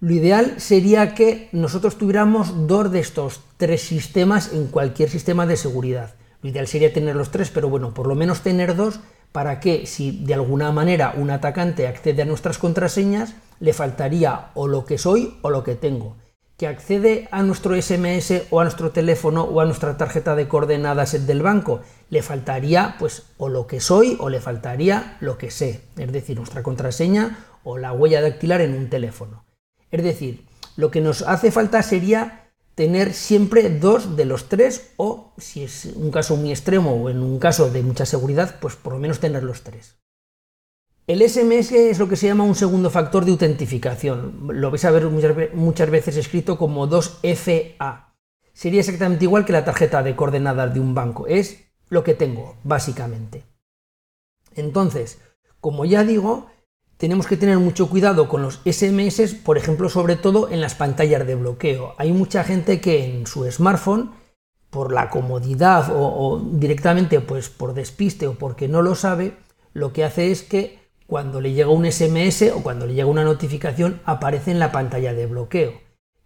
Lo 0.00 0.12
ideal 0.12 0.54
sería 0.56 1.14
que 1.14 1.50
nosotros 1.52 1.98
tuviéramos 1.98 2.66
dos 2.66 2.90
de 2.90 3.00
estos 3.00 3.42
tres 3.58 3.82
sistemas 3.82 4.50
en 4.54 4.68
cualquier 4.68 5.10
sistema 5.10 5.46
de 5.46 5.58
seguridad. 5.58 6.14
Lo 6.42 6.48
ideal 6.48 6.66
sería 6.66 6.90
tener 6.90 7.14
los 7.16 7.30
tres, 7.30 7.50
pero 7.50 7.68
bueno, 7.68 7.92
por 7.92 8.06
lo 8.06 8.14
menos 8.14 8.40
tener 8.40 8.76
dos 8.76 9.00
para 9.30 9.60
que 9.60 9.86
si 9.86 10.24
de 10.24 10.32
alguna 10.32 10.72
manera 10.72 11.12
un 11.16 11.30
atacante 11.30 11.86
accede 11.86 12.22
a 12.22 12.24
nuestras 12.24 12.56
contraseñas, 12.56 13.34
le 13.60 13.74
faltaría 13.74 14.52
o 14.54 14.68
lo 14.68 14.86
que 14.86 14.96
soy 14.96 15.38
o 15.42 15.50
lo 15.50 15.64
que 15.64 15.74
tengo 15.74 16.16
que 16.60 16.66
accede 16.66 17.26
a 17.30 17.42
nuestro 17.42 17.74
SMS 17.74 18.42
o 18.50 18.60
a 18.60 18.64
nuestro 18.64 18.90
teléfono 18.90 19.44
o 19.44 19.62
a 19.62 19.64
nuestra 19.64 19.96
tarjeta 19.96 20.34
de 20.34 20.46
coordenadas 20.46 21.26
del 21.26 21.40
banco, 21.40 21.80
le 22.10 22.22
faltaría 22.22 22.96
pues 22.98 23.22
o 23.38 23.48
lo 23.48 23.66
que 23.66 23.80
soy 23.80 24.18
o 24.20 24.28
le 24.28 24.42
faltaría 24.42 25.16
lo 25.20 25.38
que 25.38 25.50
sé, 25.50 25.80
es 25.96 26.12
decir, 26.12 26.36
nuestra 26.36 26.62
contraseña 26.62 27.46
o 27.64 27.78
la 27.78 27.94
huella 27.94 28.20
dactilar 28.20 28.60
en 28.60 28.74
un 28.74 28.90
teléfono. 28.90 29.42
Es 29.90 30.02
decir, 30.02 30.44
lo 30.76 30.90
que 30.90 31.00
nos 31.00 31.22
hace 31.22 31.50
falta 31.50 31.82
sería 31.82 32.50
tener 32.74 33.12
siempre 33.12 33.68
dos 33.68 34.16
de 34.16 34.24
los 34.24 34.48
tres 34.48 34.92
o, 34.96 35.32
si 35.36 35.64
es 35.64 35.86
un 35.96 36.10
caso 36.10 36.36
muy 36.36 36.50
extremo 36.50 36.92
o 36.92 37.10
en 37.10 37.22
un 37.22 37.38
caso 37.38 37.70
de 37.70 37.82
mucha 37.82 38.06
seguridad, 38.06 38.56
pues 38.60 38.76
por 38.76 38.94
lo 38.94 38.98
menos 38.98 39.20
tener 39.20 39.42
los 39.42 39.62
tres. 39.62 40.00
El 41.06 41.28
SMS 41.28 41.72
es 41.72 41.98
lo 41.98 42.08
que 42.08 42.16
se 42.16 42.28
llama 42.28 42.44
un 42.44 42.54
segundo 42.54 42.88
factor 42.88 43.24
de 43.24 43.32
autentificación. 43.32 44.48
Lo 44.52 44.70
vais 44.70 44.84
a 44.84 44.92
ver 44.92 45.08
muchas 45.54 45.90
veces 45.90 46.16
escrito 46.16 46.56
como 46.56 46.88
2FA. 46.88 48.14
Sería 48.52 48.80
exactamente 48.80 49.24
igual 49.24 49.44
que 49.44 49.52
la 49.52 49.64
tarjeta 49.64 50.04
de 50.04 50.14
coordenadas 50.14 50.72
de 50.72 50.78
un 50.78 50.94
banco. 50.94 51.26
Es 51.26 51.64
lo 51.88 52.04
que 52.04 52.14
tengo, 52.14 52.56
básicamente. 52.62 53.44
Entonces, 54.54 55.18
como 55.60 55.84
ya 55.84 56.04
digo, 56.04 56.46
tenemos 57.00 57.26
que 57.26 57.38
tener 57.38 57.58
mucho 57.58 57.88
cuidado 57.88 58.28
con 58.28 58.42
los 58.42 58.60
SMS, 58.66 59.34
por 59.42 59.56
ejemplo, 59.56 59.88
sobre 59.88 60.16
todo 60.16 60.50
en 60.50 60.60
las 60.60 60.74
pantallas 60.74 61.26
de 61.26 61.34
bloqueo. 61.34 61.94
Hay 61.96 62.12
mucha 62.12 62.44
gente 62.44 62.78
que 62.78 63.06
en 63.06 63.26
su 63.26 63.50
smartphone, 63.50 64.10
por 64.68 64.92
la 64.92 65.08
comodidad 65.08 65.90
o, 65.96 66.42
directamente 66.52 67.20
pues 67.20 67.48
por 67.48 67.72
despiste 67.72 68.26
o 68.26 68.34
porque 68.34 68.68
no 68.68 68.82
lo 68.82 68.94
sabe, 68.94 69.38
lo 69.72 69.94
que 69.94 70.04
hace 70.04 70.30
es 70.30 70.42
que 70.42 70.78
cuando 71.06 71.40
le 71.40 71.54
llega 71.54 71.70
un 71.70 71.90
SMS 71.90 72.52
o 72.54 72.62
cuando 72.62 72.86
le 72.86 72.92
llega 72.92 73.08
una 73.08 73.24
notificación 73.24 74.02
aparece 74.04 74.50
en 74.50 74.58
la 74.58 74.70
pantalla 74.70 75.14
de 75.14 75.24
bloqueo. 75.24 75.72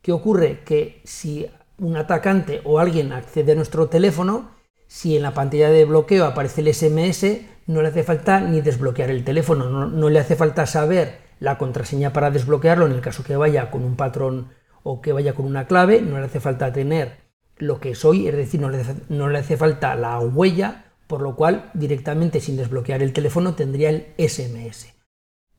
¿Qué 0.03 0.11
ocurre? 0.11 0.65
Que 0.65 1.01
si 1.05 1.47
un 1.79 1.97
atacante 1.97 2.63
o 2.65 2.81
alguien 2.81 3.13
accede 3.13 3.53
a 3.53 3.55
nuestro 3.55 3.89
teléfono, 3.89 4.51
si 4.95 5.17
en 5.17 5.23
la 5.23 5.35
pantalla 5.35 5.71
de 5.71 5.85
bloqueo 5.85 6.25
aparece 6.25 6.61
el 6.61 6.73
SMS, 6.73 7.27
no 7.67 7.83
le 7.83 7.89
hace 7.89 8.05
falta 8.05 8.39
ni 8.39 8.61
desbloquear 8.61 9.11
el 9.11 9.25
teléfono, 9.25 9.89
no, 9.89 10.09
le 10.09 10.21
hace 10.21 10.37
falta 10.37 10.67
saber 10.67 11.19
la 11.41 11.59
contraseña 11.59 12.13
para 12.13 12.31
desbloquearlo 12.31 12.87
en 12.87 12.93
el 12.93 13.01
caso 13.01 13.25
que 13.25 13.37
vaya 13.37 13.73
con 13.73 13.85
un 13.85 13.97
patrón 13.97 14.51
o 14.85 15.01
que 15.01 15.13
vaya 15.13 15.35
con 15.35 15.47
una 15.47 15.67
clave, 15.67 16.01
no 16.01 16.21
le 16.21 16.27
hace 16.27 16.39
falta 16.39 16.73
tener 16.73 17.17
lo 17.57 17.81
que 17.81 17.97
soy, 17.97 18.29
es 18.29 18.37
decir, 18.37 18.61
no 18.61 18.71
le, 18.71 18.85
no 19.09 19.29
le 19.29 19.41
hace 19.41 19.57
falta 19.57 19.97
la 19.97 20.21
huella 20.21 20.85
por 21.09 21.23
lo 21.23 21.35
cual 21.35 21.73
directamente 21.75 22.39
sin 22.39 22.57
desbloquear 22.57 23.03
el 23.03 23.13
teléfono 23.13 23.57
tendría 23.57 23.91
el 23.91 24.07
SMS. 24.17 24.95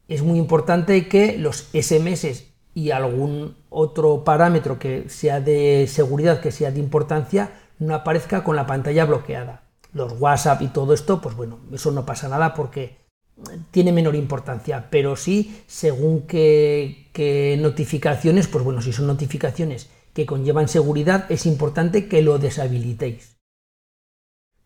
Es 0.08 0.22
muy 0.22 0.40
importante 0.40 1.10
que 1.10 1.38
los 1.38 1.68
SMS 1.74 2.46
y 2.74 2.92
algún 2.92 3.58
otro 3.70 4.24
parámetro 4.24 4.80
que 4.80 5.10
sea 5.10 5.42
de 5.42 5.88
seguridad, 5.90 6.40
que 6.40 6.54
sea 6.54 6.72
de 6.72 6.80
importancia, 6.80 7.52
no 7.80 7.96
aparezca 7.96 8.44
con 8.44 8.56
la 8.56 8.68
pantalla 8.68 9.06
bloqueada. 9.06 9.64
Los 9.94 10.20
WhatsApp 10.20 10.62
y 10.62 10.68
todo 10.68 10.94
esto, 10.94 11.22
pues 11.22 11.36
bueno, 11.36 11.60
eso 11.72 11.92
no 11.92 12.06
pasa 12.06 12.28
nada 12.28 12.54
porque 12.54 12.98
tiene 13.72 13.92
menor 13.92 14.16
importancia, 14.16 14.88
pero 14.90 15.16
sí, 15.16 15.64
según 15.68 16.26
qué, 16.28 17.58
notificaciones, 17.62 18.48
pues 18.48 18.64
bueno, 18.64 18.82
si 18.82 18.94
son 18.94 19.08
notificaciones 19.08 19.90
que 20.14 20.26
conllevan 20.26 20.70
seguridad, 20.70 21.26
es 21.30 21.46
importante 21.46 22.08
que 22.08 22.22
lo 22.22 22.40
deshabilitéis. 22.40 23.38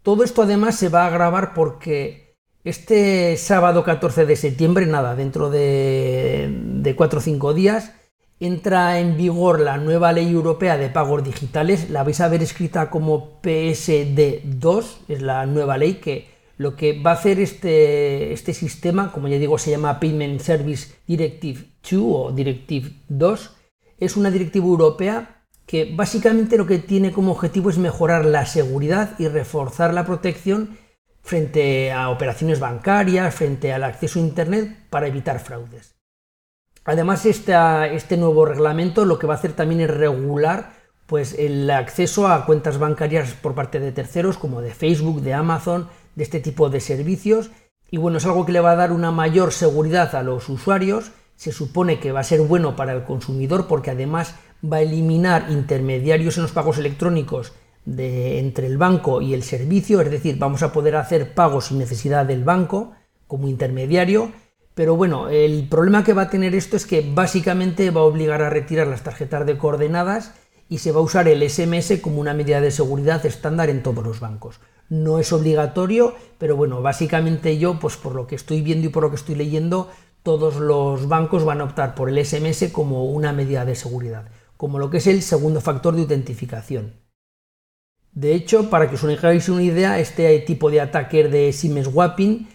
Todo 0.04 0.24
esto 0.24 0.44
además 0.44 0.76
se 0.76 0.90
va 0.90 1.04
a 1.04 1.08
agravar 1.08 1.54
porque 1.54 2.38
este 2.64 3.36
sábado 3.38 3.84
14 3.84 4.26
de 4.26 4.36
septiembre, 4.36 4.86
nada, 4.86 5.16
dentro 5.16 5.50
de, 5.50 6.50
de 6.52 6.96
4 6.96 7.20
o 7.20 7.22
5 7.22 7.54
días, 7.54 7.92
entra 8.40 9.00
en 9.00 9.18
vigor 9.18 9.60
la 9.60 9.78
nueva 9.78 10.14
ley 10.14 10.32
europea 10.32 10.78
de 10.78 10.90
pagos 10.90 11.24
digitales. 11.24 11.90
La 11.90 12.04
vais 12.04 12.20
a 12.22 12.28
ver 12.28 12.42
escrita 12.42 12.90
como 12.90 13.42
PSD2, 13.42 14.86
es 15.08 15.22
la 15.22 15.46
nueva 15.46 15.78
ley 15.78 15.96
que 15.96 16.30
lo 16.58 16.76
que 16.76 17.02
va 17.02 17.12
a 17.12 17.14
hacer 17.14 17.40
este, 17.40 18.34
este 18.34 18.54
sistema, 18.54 19.12
como 19.12 19.28
ya 19.28 19.38
digo, 19.38 19.58
se 19.58 19.72
llama 19.72 20.00
Payment 20.00 20.42
Service 20.42 20.94
Directive 21.08 21.66
2 21.90 22.02
o 22.04 22.32
Directive 22.34 22.92
2, 23.08 23.56
es 23.98 24.18
una 24.18 24.30
directiva 24.30 24.66
europea 24.66 25.46
que 25.66 25.94
básicamente 25.96 26.58
lo 26.58 26.66
que 26.66 26.80
tiene 26.80 27.12
como 27.12 27.32
objetivo 27.32 27.70
es 27.70 27.78
mejorar 27.78 28.26
la 28.26 28.46
seguridad 28.46 29.16
y 29.20 29.28
reforzar 29.28 29.94
la 29.94 30.06
protección 30.06 30.78
frente 31.22 31.92
a 31.92 32.10
operaciones 32.10 32.60
bancarias, 32.60 33.36
frente 33.36 33.72
al 33.72 33.84
acceso 33.84 34.20
a 34.20 34.24
Internet 34.24 34.76
para 34.90 35.08
evitar 35.08 35.40
fraudes. 35.40 35.99
Además, 36.90 37.24
este 37.28 38.18
nuevo 38.18 38.46
reglamento 38.46 39.06
lo 39.06 39.20
que 39.20 39.28
va 39.28 39.36
a 39.36 39.38
hacer 39.38 39.54
también 39.54 39.82
es 39.82 39.92
regular 39.92 40.74
pues, 41.06 41.36
el 41.38 41.70
acceso 41.70 42.28
a 42.28 42.48
cuentas 42.48 42.80
bancarias 42.80 43.34
por 43.34 43.54
parte 43.54 43.80
de 43.80 43.92
terceros, 43.92 44.40
como 44.40 44.60
de 44.62 44.74
Facebook, 44.74 45.22
de 45.22 45.36
Amazon, 45.36 45.88
de 46.16 46.24
este 46.24 46.40
tipo 46.40 46.68
de 46.72 46.80
servicios. 46.80 47.52
Y 47.92 47.98
bueno, 47.98 48.18
es 48.18 48.26
algo 48.26 48.44
que 48.44 48.54
le 48.54 48.60
va 48.60 48.72
a 48.72 48.76
dar 48.76 48.92
una 48.92 49.12
mayor 49.12 49.52
seguridad 49.52 50.16
a 50.16 50.24
los 50.24 50.50
usuarios. 50.50 51.12
Se 51.36 51.52
supone 51.52 52.00
que 52.00 52.12
va 52.12 52.22
a 52.22 52.24
ser 52.24 52.42
bueno 52.42 52.76
para 52.76 52.94
el 52.94 53.04
consumidor 53.04 53.68
porque 53.68 53.92
además 53.92 54.34
va 54.66 54.78
a 54.78 54.82
eliminar 54.82 55.46
intermediarios 55.52 56.38
en 56.38 56.44
los 56.44 56.54
pagos 56.54 56.80
electrónicos 56.80 57.54
de, 57.86 58.40
entre 58.40 58.66
el 58.66 58.80
banco 58.80 59.22
y 59.22 59.36
el 59.36 59.44
servicio, 59.44 60.02
es 60.02 60.10
decir, 60.10 60.40
vamos 60.40 60.64
a 60.64 60.74
poder 60.74 60.96
hacer 60.96 61.36
pagos 61.36 61.66
sin 61.66 61.78
necesidad 61.78 62.26
del 62.26 62.44
banco 62.44 62.94
como 63.28 63.48
intermediario, 63.48 64.32
pero 64.80 64.96
bueno, 64.96 65.28
el 65.28 65.68
problema 65.68 66.06
que 66.06 66.14
va 66.14 66.22
a 66.22 66.30
tener 66.30 66.56
esto 66.56 66.78
es 66.78 66.86
que 66.86 67.02
básicamente 67.02 67.92
va 67.92 68.00
a 68.00 68.06
obligar 68.06 68.42
a 68.42 68.50
retirar 68.50 68.88
las 68.88 69.04
tarjetas 69.04 69.46
de 69.46 69.58
coordenadas 69.58 70.36
y 70.70 70.78
se 70.78 70.94
va 70.94 71.02
a 71.02 71.04
usar 71.04 71.28
el 71.28 71.44
SMS 71.50 72.00
como 72.02 72.22
una 72.22 72.34
medida 72.34 72.62
de 72.62 72.72
seguridad 72.72 73.26
estándar 73.26 73.70
en 73.70 73.84
todos 73.84 74.06
los 74.06 74.22
bancos. 74.22 74.62
No 74.88 75.20
es 75.20 75.34
obligatorio, 75.34 76.16
pero 76.38 76.56
bueno, 76.56 76.82
básicamente 76.82 77.58
yo, 77.58 77.78
pues 77.78 77.98
por 77.98 78.16
lo 78.16 78.26
que 78.26 78.36
estoy 78.36 78.62
viendo 78.62 78.88
y 78.88 78.90
por 78.90 79.04
lo 79.04 79.10
que 79.10 79.18
estoy 79.18 79.36
leyendo, 79.36 79.92
todos 80.24 80.56
los 80.56 81.10
bancos 81.10 81.44
van 81.44 81.60
a 81.60 81.66
optar 81.66 81.94
por 81.94 82.08
el 82.08 82.26
SMS 82.26 82.72
como 82.72 83.04
una 83.04 83.34
medida 83.34 83.66
de 83.66 83.76
seguridad, 83.76 84.30
como 84.56 84.80
lo 84.80 84.90
que 84.90 85.00
es 85.00 85.08
el 85.08 85.24
segundo 85.24 85.60
factor 85.60 85.94
de 85.94 86.04
autentificación. 86.04 86.94
De 88.14 88.34
hecho, 88.34 88.70
para 88.70 88.90
que 88.90 88.96
os 88.96 89.04
hagáis 89.04 89.50
una 89.50 89.62
idea, 89.62 90.00
este 90.00 90.40
tipo 90.40 90.72
de 90.72 90.80
attacker 90.80 91.30
de 91.30 91.52
SIM 91.52 91.84
swapping 91.84 92.48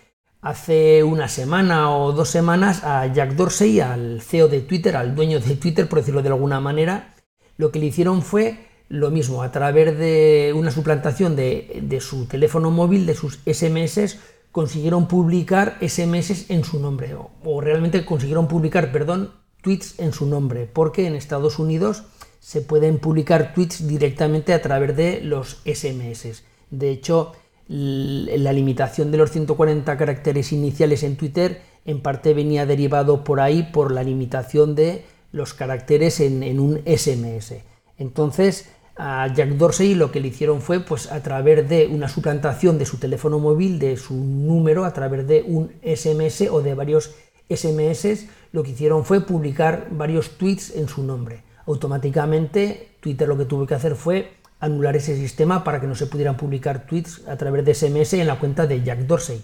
hace 0.45 1.03
una 1.03 1.27
semana 1.27 1.97
o 1.97 2.13
dos 2.13 2.29
semanas 2.29 2.85
a 2.85 3.07
Jack 3.07 3.33
Dorsey, 3.33 3.81
al 3.81 4.21
CEO 4.21 4.47
de 4.47 4.61
Twitter, 4.61 4.95
al 4.95 5.15
dueño 5.15 5.41
de 5.41 5.57
Twitter, 5.57 5.89
por 5.89 6.01
decirlo 6.01 6.23
de 6.23 6.29
alguna 6.29 6.61
manera, 6.61 7.15
lo 7.57 7.73
que 7.73 7.79
le 7.79 7.87
hicieron 7.87 8.21
fue 8.21 8.69
lo 8.91 9.11
mismo, 9.11 9.43
a 9.43 9.51
través 9.51 9.99
de 9.99 10.53
una 10.55 10.71
suplantación 10.71 11.35
de, 11.35 11.99
su 12.03 12.27
teléfono 12.27 12.71
móvil, 12.71 13.07
de 13.07 13.15
sus 13.15 13.39
SMS, 13.47 14.19
consiguieron 14.53 15.09
publicar 15.09 15.79
SMS 15.81 16.51
en 16.51 16.63
su 16.63 16.79
nombre, 16.79 17.15
o, 17.15 17.31
o 17.43 17.63
realmente 17.63 18.05
consiguieron 18.05 18.47
publicar, 18.47 18.93
perdón, 18.93 19.33
tweets 19.63 19.99
en 19.99 20.13
su 20.13 20.27
nombre, 20.27 20.69
porque 20.71 21.07
en 21.07 21.15
Estados 21.15 21.59
Unidos 21.59 22.05
se 22.39 22.61
pueden 22.61 22.99
publicar 22.99 23.55
tweets 23.55 23.89
directamente 23.89 24.53
a 24.53 24.61
través 24.61 24.95
de 24.95 25.23
los 25.23 25.63
SMS. 25.65 26.43
De 26.71 26.91
hecho, 26.91 27.33
la 27.69 28.53
limitación 28.53 29.11
de 29.11 29.19
los 29.19 29.31
140 29.31 29.97
caracteres 29.97 30.53
iniciales 30.53 31.03
en 31.03 31.17
Twitter 31.17 31.63
en 31.85 32.01
parte 32.01 32.35
venía 32.35 32.67
derivado 32.67 33.25
por 33.25 33.41
ahí 33.41 33.63
por 33.73 33.91
la 33.91 34.03
limitación 34.03 34.75
de 34.75 35.05
los 35.33 35.55
caracteres 35.55 36.21
en, 36.21 36.61
un 36.61 36.81
SMS. 36.87 37.55
Entonces, 37.99 38.69
a 38.97 39.33
Jack 39.35 39.51
Dorsey 39.51 39.95
lo 39.95 40.13
que 40.13 40.21
le 40.21 40.29
hicieron 40.29 40.61
fue, 40.61 40.81
pues 40.81 41.11
a 41.11 41.23
través 41.23 41.69
de 41.69 41.89
una 41.89 42.09
suplantación 42.09 42.79
de 42.79 42.87
su 42.87 42.99
teléfono 42.99 43.39
móvil, 43.39 43.79
de 43.79 43.97
su 43.97 44.15
número, 44.15 44.85
a 44.85 44.93
través 44.93 45.27
de 45.27 45.43
un 45.43 45.73
SMS 45.83 46.49
o 46.51 46.63
de 46.63 46.75
varios 46.75 47.15
SMS, 47.49 48.27
lo 48.53 48.63
que 48.63 48.71
hicieron 48.71 49.05
fue 49.05 49.21
publicar 49.21 49.89
varios 49.91 50.39
tweets 50.39 50.75
en 50.77 50.89
su 50.89 51.03
nombre. 51.03 51.43
Automáticamente, 51.67 52.91
Twitter 53.01 53.27
lo 53.27 53.37
que 53.37 53.45
tuvo 53.45 53.67
que 53.67 53.75
hacer 53.75 53.97
fue 53.97 54.33
anular 54.65 54.97
ese 54.97 55.17
sistema 55.17 55.63
para 55.63 55.81
que 55.81 55.87
no 55.87 55.95
se 55.95 56.07
pudieran 56.07 56.37
publicar 56.37 56.87
tweets 56.87 57.23
a 57.29 57.37
través 57.37 57.65
de 57.65 57.75
SMS 57.75 58.15
en 58.15 58.27
la 58.27 58.39
cuenta 58.39 58.67
de 58.67 58.83
Jack 58.83 59.01
Dorsey. 59.01 59.43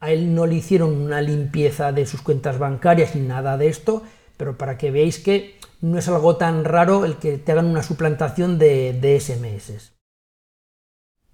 A 0.00 0.10
él 0.10 0.34
no 0.34 0.46
le 0.46 0.56
hicieron 0.56 1.00
una 1.00 1.20
limpieza 1.20 1.92
de 1.92 2.06
sus 2.06 2.22
cuentas 2.22 2.58
bancarias 2.58 3.14
ni 3.14 3.20
nada 3.22 3.56
de 3.56 3.68
esto, 3.68 4.02
pero 4.36 4.58
para 4.58 4.76
que 4.78 4.90
veáis 4.90 5.18
que 5.18 5.56
no 5.80 5.98
es 5.98 6.08
algo 6.08 6.36
tan 6.36 6.64
raro 6.64 7.04
el 7.04 7.16
que 7.16 7.38
te 7.38 7.52
hagan 7.52 7.66
una 7.66 7.82
suplantación 7.82 8.58
de, 8.58 9.18
SMS. 9.20 9.92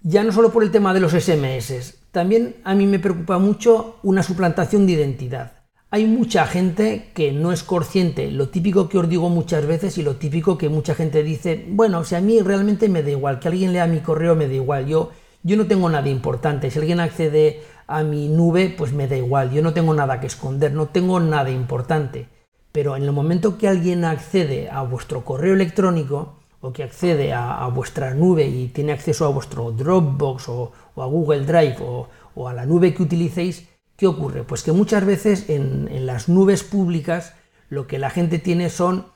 Ya 0.01 0.23
no 0.23 0.31
solo 0.31 0.51
por 0.51 0.63
el 0.63 0.71
tema 0.71 0.93
de 0.93 0.99
los 0.99 1.13
SMS, 1.13 1.95
también 2.11 2.57
a 2.63 2.75
mí 2.75 2.85
me 2.85 2.99
preocupa 2.99 3.37
mucho 3.37 3.99
una 4.03 4.23
suplantación 4.23 4.85
de 4.85 4.93
identidad. 4.93 5.58
Hay 5.91 6.05
mucha 6.05 6.45
gente 6.45 7.09
que 7.15 7.31
no 7.31 7.51
es 7.51 7.63
consciente, 7.63 8.29
lo 8.29 8.49
típico 8.49 8.87
que 8.89 8.99
os 8.99 9.09
digo 9.09 9.27
muchas 9.29 9.65
veces 9.65 9.97
y 9.97 10.03
lo 10.03 10.17
típico 10.17 10.55
que 10.55 10.69
mucha 10.69 10.93
gente 10.93 11.23
dice, 11.23 11.65
bueno, 11.67 12.03
si 12.03 12.13
a 12.13 12.21
mí 12.21 12.41
realmente 12.41 12.87
me 12.89 13.01
da 13.01 13.09
igual, 13.09 13.39
que 13.39 13.47
alguien 13.47 13.73
lea 13.73 13.87
mi 13.87 14.01
correo 14.01 14.35
me 14.35 14.47
da 14.47 14.53
igual, 14.53 14.85
yo, 14.85 15.09
yo 15.41 15.57
no 15.57 15.65
tengo 15.65 15.89
nada 15.89 16.07
importante, 16.07 16.69
si 16.69 16.77
alguien 16.77 16.99
accede 16.99 17.63
a 17.87 18.03
mi 18.03 18.27
nube, 18.27 18.71
pues 18.77 18.93
me 18.93 19.07
da 19.07 19.17
igual, 19.17 19.49
yo 19.49 19.63
no 19.63 19.73
tengo 19.73 19.95
nada 19.95 20.19
que 20.19 20.27
esconder, 20.27 20.73
no 20.73 20.89
tengo 20.89 21.19
nada 21.19 21.49
importante. 21.49 22.27
Pero 22.71 22.95
en 22.95 23.01
el 23.01 23.11
momento 23.11 23.57
que 23.57 23.67
alguien 23.67 24.05
accede 24.05 24.69
a 24.69 24.83
vuestro 24.83 25.25
correo 25.25 25.55
electrónico 25.55 26.35
o 26.61 26.71
que 26.71 26.83
accede 26.83 27.33
a, 27.33 27.65
vuestra 27.69 28.13
nube 28.13 28.45
y 28.45 28.67
tiene 28.67 28.91
acceso 28.91 29.25
a 29.25 29.29
vuestro 29.29 29.71
Dropbox 29.71 30.49
o, 30.49 30.71
a 30.97 31.05
Google 31.05 31.45
Drive 31.47 31.77
o 31.79 32.47
a 32.47 32.53
la 32.53 32.67
nube 32.67 32.93
que 32.93 33.01
utilicéis, 33.01 33.67
¿Qué 33.99 34.07
ocurre? 34.07 34.45
Pues 34.45 34.63
que 34.63 34.71
muchas 34.71 35.05
veces 35.05 35.49
en, 35.49 36.05
las 36.05 36.29
nubes 36.29 36.63
públicas 36.63 37.33
lo 37.67 37.85
que 37.85 37.99
la 37.99 38.09
gente 38.09 38.39
tiene 38.39 38.69
son 38.69 39.07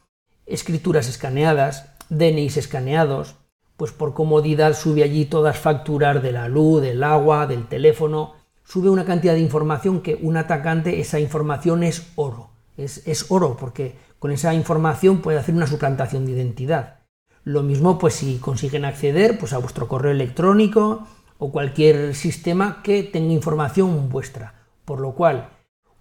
escrituras 0.45 1.07
escaneadas, 1.07 1.95
DNIs 2.09 2.57
escaneados, 2.57 3.35
pues 3.77 3.93
por 3.93 4.13
comodidad 4.13 4.73
sube 4.73 5.03
allí 5.03 5.23
todas 5.23 5.57
facturas 5.57 6.21
de 6.21 6.33
la 6.33 6.49
luz, 6.49 6.81
del 6.81 7.01
agua, 7.01 7.47
del 7.47 7.65
teléfono, 7.69 8.33
sube 8.65 8.89
una 8.89 9.05
cantidad 9.05 9.35
de 9.35 9.39
información 9.39 10.01
que 10.01 10.19
un 10.21 10.35
atacante, 10.35 10.99
esa 10.99 11.17
información 11.17 11.83
es 11.83 12.11
oro, 12.15 12.49
es, 12.75 13.07
es, 13.07 13.31
oro, 13.31 13.55
porque 13.55 13.95
con 14.19 14.31
esa 14.31 14.53
información 14.53 15.21
puede 15.21 15.37
hacer 15.39 15.55
una 15.55 15.65
suplantación 15.65 16.25
de 16.25 16.33
identidad. 16.33 16.99
Lo 17.45 17.63
mismo 17.63 17.97
pues 17.97 18.15
si 18.15 18.35
consiguen 18.37 18.83
acceder 18.83 19.39
pues, 19.39 19.53
a 19.53 19.59
vuestro 19.59 19.87
correo 19.87 20.11
electrónico 20.11 21.07
o 21.37 21.53
cualquier 21.53 22.15
sistema 22.15 22.81
que 22.83 23.03
tenga 23.03 23.31
información 23.31 24.09
vuestra. 24.09 24.62
Por 24.85 24.99
lo 24.99 25.13
cual, 25.13 25.49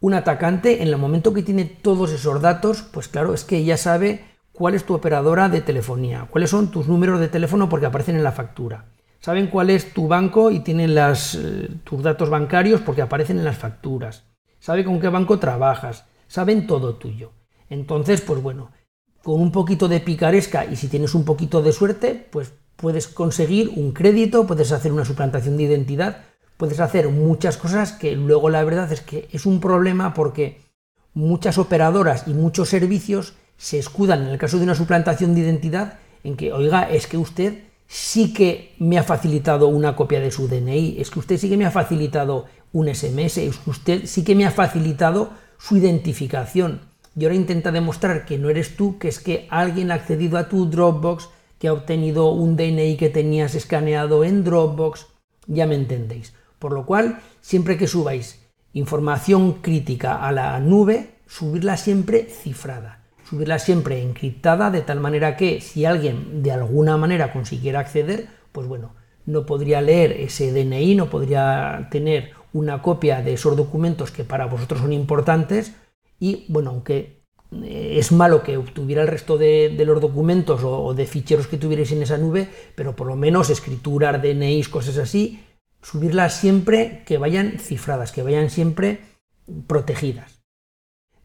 un 0.00 0.14
atacante, 0.14 0.82
en 0.82 0.88
el 0.88 0.96
momento 0.96 1.32
que 1.32 1.42
tiene 1.42 1.64
todos 1.64 2.12
esos 2.12 2.42
datos, 2.42 2.82
pues 2.82 3.08
claro, 3.08 3.34
es 3.34 3.44
que 3.44 3.64
ya 3.64 3.76
sabe 3.76 4.24
cuál 4.52 4.74
es 4.74 4.84
tu 4.84 4.94
operadora 4.94 5.48
de 5.48 5.60
telefonía, 5.60 6.26
cuáles 6.30 6.50
son 6.50 6.70
tus 6.70 6.88
números 6.88 7.20
de 7.20 7.28
teléfono 7.28 7.68
porque 7.68 7.86
aparecen 7.86 8.16
en 8.16 8.24
la 8.24 8.32
factura. 8.32 8.86
Saben 9.20 9.46
cuál 9.46 9.70
es 9.70 9.94
tu 9.94 10.08
banco 10.08 10.50
y 10.50 10.60
tienen 10.60 10.96
eh, 10.98 11.68
tus 11.84 12.02
datos 12.02 12.28
bancarios 12.28 12.80
porque 12.80 13.02
aparecen 13.02 13.38
en 13.38 13.44
las 13.44 13.56
facturas. 13.56 14.24
Saben 14.58 14.84
con 14.84 15.00
qué 15.00 15.08
banco 15.08 15.38
trabajas. 15.38 16.06
Saben 16.26 16.66
todo 16.66 16.96
tuyo. 16.96 17.30
Entonces, 17.70 18.20
pues 18.20 18.42
bueno, 18.42 18.72
con 19.22 19.40
un 19.40 19.52
poquito 19.52 19.86
de 19.86 20.00
picaresca 20.00 20.64
y 20.64 20.74
si 20.74 20.88
tienes 20.88 21.14
un 21.14 21.24
poquito 21.24 21.62
de 21.62 21.72
suerte, 21.72 22.26
pues 22.32 22.52
puedes 22.74 23.06
conseguir 23.06 23.70
un 23.76 23.92
crédito, 23.92 24.46
puedes 24.46 24.72
hacer 24.72 24.92
una 24.92 25.04
suplantación 25.04 25.56
de 25.56 25.62
identidad 25.62 26.24
puedes 26.62 26.78
hacer 26.78 27.08
muchas 27.08 27.56
cosas 27.56 27.90
que 27.90 28.12
luego 28.12 28.48
la 28.48 28.62
verdad 28.62 28.92
es 28.92 29.00
que 29.00 29.26
es 29.32 29.46
un 29.46 29.58
problema 29.58 30.14
porque 30.14 30.60
muchas 31.12 31.58
operadoras 31.58 32.28
y 32.28 32.34
muchos 32.34 32.68
servicios 32.68 33.34
se 33.56 33.80
escudan 33.80 34.22
en 34.22 34.28
el 34.28 34.38
caso 34.38 34.58
de 34.58 34.62
una 34.62 34.76
suplantación 34.76 35.34
de 35.34 35.40
identidad 35.40 35.98
en 36.22 36.36
que, 36.36 36.52
oiga, 36.52 36.88
es 36.88 37.08
que 37.08 37.16
usted 37.16 37.64
sí 37.88 38.32
que 38.32 38.76
me 38.78 38.96
ha 38.96 39.02
facilitado 39.02 39.66
una 39.66 39.96
copia 39.96 40.20
de 40.20 40.30
su 40.30 40.46
DNI, 40.46 41.00
es 41.00 41.10
que 41.10 41.18
usted 41.18 41.36
sí 41.36 41.48
que 41.48 41.56
me 41.56 41.66
ha 41.66 41.72
facilitado 41.72 42.44
un 42.72 42.86
SMS, 42.94 43.38
es 43.38 43.58
que 43.58 43.70
usted 43.70 44.06
sí 44.06 44.22
que 44.22 44.36
me 44.36 44.46
ha 44.46 44.52
facilitado 44.52 45.30
su 45.58 45.78
identificación. 45.78 46.82
Y 47.16 47.24
ahora 47.24 47.34
intenta 47.34 47.72
demostrar 47.72 48.24
que 48.24 48.38
no 48.38 48.50
eres 48.50 48.76
tú, 48.76 49.00
que 49.00 49.08
es 49.08 49.18
que 49.18 49.48
alguien 49.50 49.90
ha 49.90 49.94
accedido 49.94 50.38
a 50.38 50.48
tu 50.48 50.66
Dropbox, 50.66 51.28
que 51.58 51.66
ha 51.66 51.72
obtenido 51.72 52.30
un 52.30 52.54
DNI 52.54 52.96
que 52.98 53.08
tenías 53.08 53.56
escaneado 53.56 54.22
en 54.22 54.44
Dropbox, 54.44 55.08
ya 55.48 55.66
me 55.66 55.74
entendéis. 55.74 56.34
Por 56.62 56.72
lo 56.72 56.86
cual, 56.86 57.18
siempre 57.40 57.76
que 57.76 57.88
subáis 57.88 58.38
información 58.72 59.54
crítica 59.54 60.24
a 60.24 60.30
la 60.30 60.60
nube, 60.60 61.16
subirla 61.26 61.76
siempre 61.76 62.22
cifrada, 62.22 63.02
subirla 63.28 63.58
siempre 63.58 64.00
encriptada, 64.00 64.70
de 64.70 64.82
tal 64.82 65.00
manera 65.00 65.36
que 65.36 65.60
si 65.60 65.84
alguien 65.86 66.40
de 66.44 66.52
alguna 66.52 66.96
manera 66.96 67.32
consiguiera 67.32 67.80
acceder, 67.80 68.28
pues 68.52 68.68
bueno, 68.68 68.94
no 69.26 69.44
podría 69.44 69.80
leer 69.80 70.12
ese 70.12 70.52
DNI, 70.52 70.94
no 70.94 71.10
podría 71.10 71.88
tener 71.90 72.30
una 72.52 72.80
copia 72.80 73.22
de 73.22 73.32
esos 73.32 73.56
documentos 73.56 74.12
que 74.12 74.22
para 74.22 74.46
vosotros 74.46 74.82
son 74.82 74.92
importantes 74.92 75.72
y 76.20 76.44
bueno, 76.46 76.70
aunque 76.70 77.24
eh, 77.64 77.96
es 77.98 78.12
malo 78.12 78.44
que 78.44 78.56
obtuviera 78.56 79.02
el 79.02 79.08
resto 79.08 79.36
de, 79.36 79.74
los 79.84 80.00
documentos 80.00 80.60
o, 80.62 80.94
de 80.94 81.06
ficheros 81.06 81.48
que 81.48 81.58
tuvierais 81.58 81.90
en 81.90 82.04
esa 82.04 82.18
nube, 82.18 82.48
pero 82.76 82.94
por 82.94 83.08
lo 83.08 83.16
menos 83.16 83.50
escriturar, 83.50 84.22
DNIs, 84.22 84.68
cosas 84.68 84.96
así, 84.98 85.40
subirlas 85.82 86.34
siempre 86.34 87.02
que 87.06 87.18
vayan 87.18 87.58
cifradas, 87.58 88.12
que 88.12 88.22
vayan 88.22 88.50
siempre 88.50 89.00
protegidas. 89.66 90.42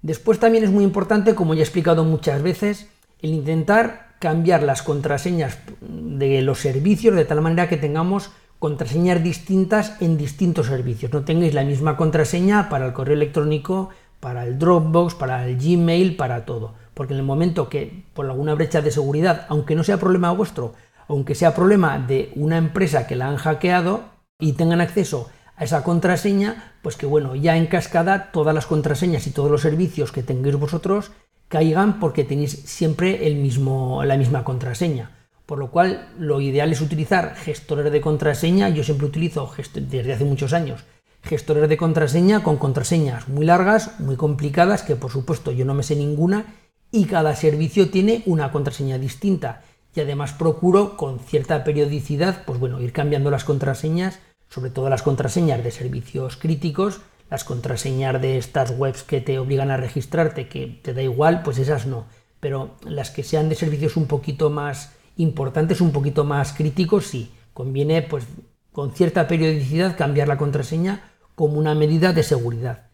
Después 0.01 0.39
también 0.39 0.63
es 0.63 0.71
muy 0.71 0.83
importante, 0.83 1.35
como 1.35 1.53
ya 1.53 1.61
he 1.61 1.63
explicado 1.63 2.03
muchas 2.03 2.41
veces, 2.41 2.87
el 3.21 3.31
intentar 3.31 4.15
cambiar 4.19 4.63
las 4.63 4.81
contraseñas 4.81 5.57
de 5.81 6.41
los 6.41 6.59
servicios 6.59 7.15
de 7.15 7.25
tal 7.25 7.41
manera 7.41 7.69
que 7.69 7.77
tengamos 7.77 8.31
contraseñas 8.59 9.23
distintas 9.23 10.01
en 10.01 10.17
distintos 10.17 10.67
servicios. 10.67 11.13
No 11.13 11.23
tengáis 11.23 11.53
la 11.53 11.63
misma 11.63 11.97
contraseña 11.97 12.69
para 12.69 12.85
el 12.85 12.93
correo 12.93 13.15
electrónico, 13.15 13.89
para 14.19 14.45
el 14.45 14.57
Dropbox, 14.57 15.13
para 15.15 15.47
el 15.47 15.57
Gmail, 15.57 16.15
para 16.15 16.45
todo. 16.45 16.73
Porque 16.93 17.13
en 17.13 17.19
el 17.19 17.25
momento 17.25 17.69
que 17.69 18.03
por 18.13 18.25
alguna 18.25 18.55
brecha 18.55 18.81
de 18.81 18.91
seguridad, 18.91 19.45
aunque 19.49 19.75
no 19.75 19.83
sea 19.83 19.97
problema 19.97 20.31
vuestro, 20.31 20.73
aunque 21.07 21.35
sea 21.35 21.53
problema 21.53 21.99
de 21.99 22.31
una 22.35 22.57
empresa 22.57 23.05
que 23.05 23.15
la 23.15 23.27
han 23.27 23.37
hackeado, 23.37 24.16
y 24.39 24.53
tengan 24.53 24.81
acceso 24.81 25.29
a 25.55 25.63
esa 25.63 25.83
contraseña, 25.83 26.73
pues 26.81 26.95
que 26.95 27.05
bueno, 27.05 27.35
ya 27.35 27.57
en 27.57 27.65
cascada 27.65 28.31
todas 28.31 28.53
las 28.53 28.67
contraseñas 28.67 29.25
y 29.27 29.31
todos 29.31 29.49
los 29.49 29.61
servicios 29.61 30.11
que 30.11 30.23
tengáis 30.23 30.55
vosotros 30.55 31.11
caigan 31.47 31.99
porque 31.99 32.23
tenéis 32.23 32.51
siempre 32.65 33.19
la 33.29 34.17
misma 34.17 34.43
contraseña. 34.43 35.11
Por 35.45 35.59
lo 35.59 35.71
cual, 35.71 36.09
lo 36.19 36.41
ideal 36.41 36.71
es 36.71 36.81
utilizar 36.81 37.35
gestores 37.35 37.91
de 37.91 38.01
contraseña. 38.01 38.67
Yo 38.67 38.83
siempre 38.83 39.07
utilizo 39.07 39.49
desde 39.73 40.13
hace 40.13 40.25
muchos 40.25 40.53
años 40.53 40.83
gestores 41.23 41.67
de 41.67 41.77
contraseña 41.77 42.43
con 42.43 42.57
contraseñas 42.57 43.27
muy 43.27 43.45
largas, 43.45 43.99
muy 43.99 44.15
complicadas, 44.15 44.83
que 44.83 44.95
por 44.95 45.11
supuesto 45.11 45.51
yo 45.51 45.65
no 45.65 45.73
me 45.73 45.83
sé 45.83 45.95
ninguna, 45.95 46.45
y 46.91 47.05
cada 47.05 47.35
servicio 47.35 47.89
tiene 47.89 48.23
una 48.25 48.51
contraseña 48.51 48.97
distinta. 48.97 49.63
Y 49.93 49.99
además 49.99 50.33
procuro 50.33 50.95
con 50.95 51.19
cierta 51.19 51.63
periodicidad, 51.63 52.43
pues 52.45 52.59
bueno, 52.59 52.79
ir 52.81 52.93
cambiando 52.93 53.31
las 53.31 53.43
contraseñas, 53.43 54.19
sobre 54.49 54.71
todo 54.71 54.89
las 54.89 55.03
contraseñas 55.03 55.63
de 55.63 55.71
servicios 55.71 56.37
críticos, 56.37 57.01
las 57.29 57.43
contraseñas 57.43 58.21
de 58.21 58.37
estas 58.37 58.71
webs 58.71 59.03
que 59.03 59.21
te 59.21 59.39
obligan 59.39 59.71
a 59.71 59.77
registrarte, 59.77 60.47
que 60.47 60.79
te 60.81 60.93
da 60.93 61.01
igual, 61.01 61.43
pues 61.43 61.57
esas 61.57 61.85
no. 61.85 62.05
Pero 62.39 62.75
las 62.83 63.11
que 63.11 63.23
sean 63.23 63.49
de 63.49 63.55
servicios 63.55 63.97
un 63.97 64.07
poquito 64.07 64.49
más 64.49 64.93
importantes, 65.17 65.81
un 65.81 65.91
poquito 65.91 66.23
más 66.23 66.53
críticos, 66.53 67.07
sí. 67.07 67.31
Conviene, 67.53 68.01
pues, 68.03 68.25
con 68.71 68.91
cierta 68.93 69.27
periodicidad 69.27 69.97
cambiar 69.97 70.27
la 70.27 70.37
contraseña 70.37 71.11
como 71.35 71.57
una 71.57 71.75
medida 71.75 72.13
de 72.13 72.23
seguridad. 72.23 72.91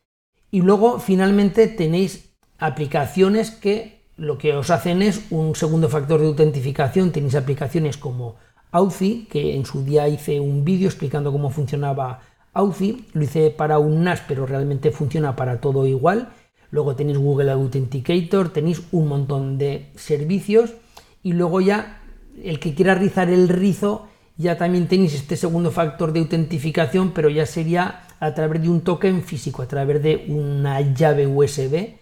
Y 0.49 0.61
luego, 0.61 0.99
finalmente, 0.99 1.67
tenéis 1.67 2.33
aplicaciones 2.57 3.51
que 3.51 4.03
lo 4.15 4.37
que 4.37 4.55
os 4.55 4.69
hacen 4.69 5.01
es 5.01 5.23
un 5.31 5.55
segundo 5.55 5.89
factor 5.89 6.21
de 6.21 6.27
autentificación. 6.27 7.11
Tenéis 7.11 7.35
aplicaciones 7.35 7.97
como 7.97 8.35
Authy, 8.73 9.27
que 9.29 9.55
en 9.55 9.65
su 9.65 9.85
día 9.85 10.07
hice 10.07 10.39
un 10.39 10.65
vídeo 10.65 10.87
explicando 10.87 11.31
cómo 11.31 11.51
funcionaba 11.51 12.21
Authy. 12.53 13.05
Lo 13.13 13.23
hice 13.23 13.51
para 13.51 13.77
un 13.77 14.03
NAS, 14.03 14.23
pero 14.27 14.47
realmente 14.47 14.89
funciona 14.89 15.35
para 15.35 15.61
todo 15.61 15.85
igual. 15.85 16.33
Luego 16.71 16.95
tenéis 16.95 17.19
Google 17.19 17.51
Authenticator, 17.51 18.49
tenéis 18.49 18.81
un 18.91 19.07
montón 19.07 19.59
de 19.59 19.91
servicios. 19.95 20.73
Y 21.21 21.33
luego 21.33 21.61
ya, 21.61 22.01
el 22.43 22.59
que 22.59 22.73
quiera 22.73 22.95
rizar 22.95 23.29
el 23.29 23.47
rizo, 23.47 24.07
ya 24.37 24.57
también 24.57 24.87
tenéis 24.87 25.13
este 25.13 25.37
segundo 25.37 25.69
factor 25.69 26.11
de 26.11 26.21
autentificación, 26.21 27.11
pero 27.11 27.29
ya 27.29 27.45
sería 27.45 28.07
a 28.19 28.33
través 28.33 28.63
de 28.63 28.69
un 28.69 28.81
token 28.81 29.21
físico, 29.21 29.61
a 29.61 29.67
través 29.67 30.01
de 30.01 30.25
una 30.29 30.81
llave 30.81 31.27
USB, 31.27 31.99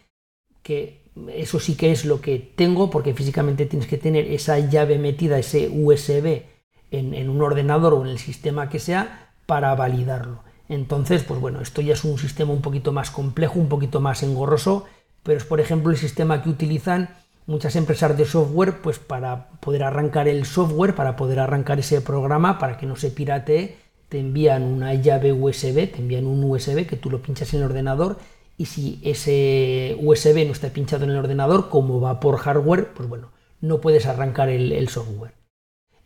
que 0.63 1.01
eso 1.35 1.59
sí 1.59 1.75
que 1.75 1.91
es 1.91 2.05
lo 2.05 2.21
que 2.21 2.39
tengo, 2.55 2.89
porque 2.89 3.13
físicamente 3.13 3.65
tienes 3.65 3.89
que 3.89 3.97
tener 3.97 4.31
esa 4.31 4.57
llave 4.59 4.97
metida, 4.97 5.37
ese 5.37 5.67
USB, 5.67 6.43
en, 6.91 7.29
un 7.29 7.41
ordenador 7.41 7.93
o 7.93 8.01
en 8.03 8.09
el 8.09 8.19
sistema 8.19 8.69
que 8.69 8.79
sea, 8.79 9.29
para 9.45 9.73
validarlo. 9.75 10.43
Entonces, 10.69 11.23
pues 11.23 11.39
bueno, 11.39 11.61
esto 11.61 11.81
ya 11.81 11.93
es 11.93 12.03
un 12.03 12.17
sistema 12.17 12.53
un 12.53 12.61
poquito 12.61 12.91
más 12.91 13.11
complejo, 13.11 13.59
un 13.59 13.69
poquito 13.69 13.99
más 13.99 14.23
engorroso, 14.23 14.85
pero 15.23 15.37
es 15.37 15.45
por 15.45 15.59
ejemplo 15.59 15.91
el 15.91 15.97
sistema 15.97 16.41
que 16.41 16.49
utilizan 16.49 17.09
muchas 17.47 17.75
empresas 17.75 18.17
de 18.17 18.25
software, 18.25 18.81
pues 18.81 18.99
para 18.99 19.49
poder 19.59 19.83
arrancar 19.83 20.27
el 20.27 20.45
software, 20.45 20.95
para 20.95 21.15
poder 21.15 21.39
arrancar 21.39 21.79
ese 21.79 22.01
programa, 22.01 22.59
para 22.59 22.77
que 22.77 22.85
no 22.85 22.95
se 22.95 23.11
piratee, 23.11 23.77
te 24.09 24.19
envían 24.19 24.63
una 24.63 24.93
llave 24.93 25.33
USB, 25.33 25.91
te 25.91 25.99
envían 25.99 26.25
un 26.25 26.43
USB 26.43 26.85
que 26.85 26.97
tú 26.97 27.09
lo 27.09 27.21
pinchas 27.21 27.53
en 27.53 27.61
el 27.61 27.65
ordenador 27.67 28.17
y 28.57 28.65
si 28.65 28.99
ese 29.03 29.97
USB 30.01 30.45
no 30.45 30.51
está 30.51 30.69
pinchado 30.69 31.05
en 31.05 31.11
el 31.11 31.17
ordenador, 31.17 31.69
como 31.69 31.99
va 31.99 32.19
por 32.19 32.37
hardware, 32.37 32.93
pues 32.93 33.09
bueno, 33.09 33.31
no 33.59 33.81
puedes 33.81 34.05
arrancar 34.05 34.49
el, 34.49 34.87
software. 34.87 35.33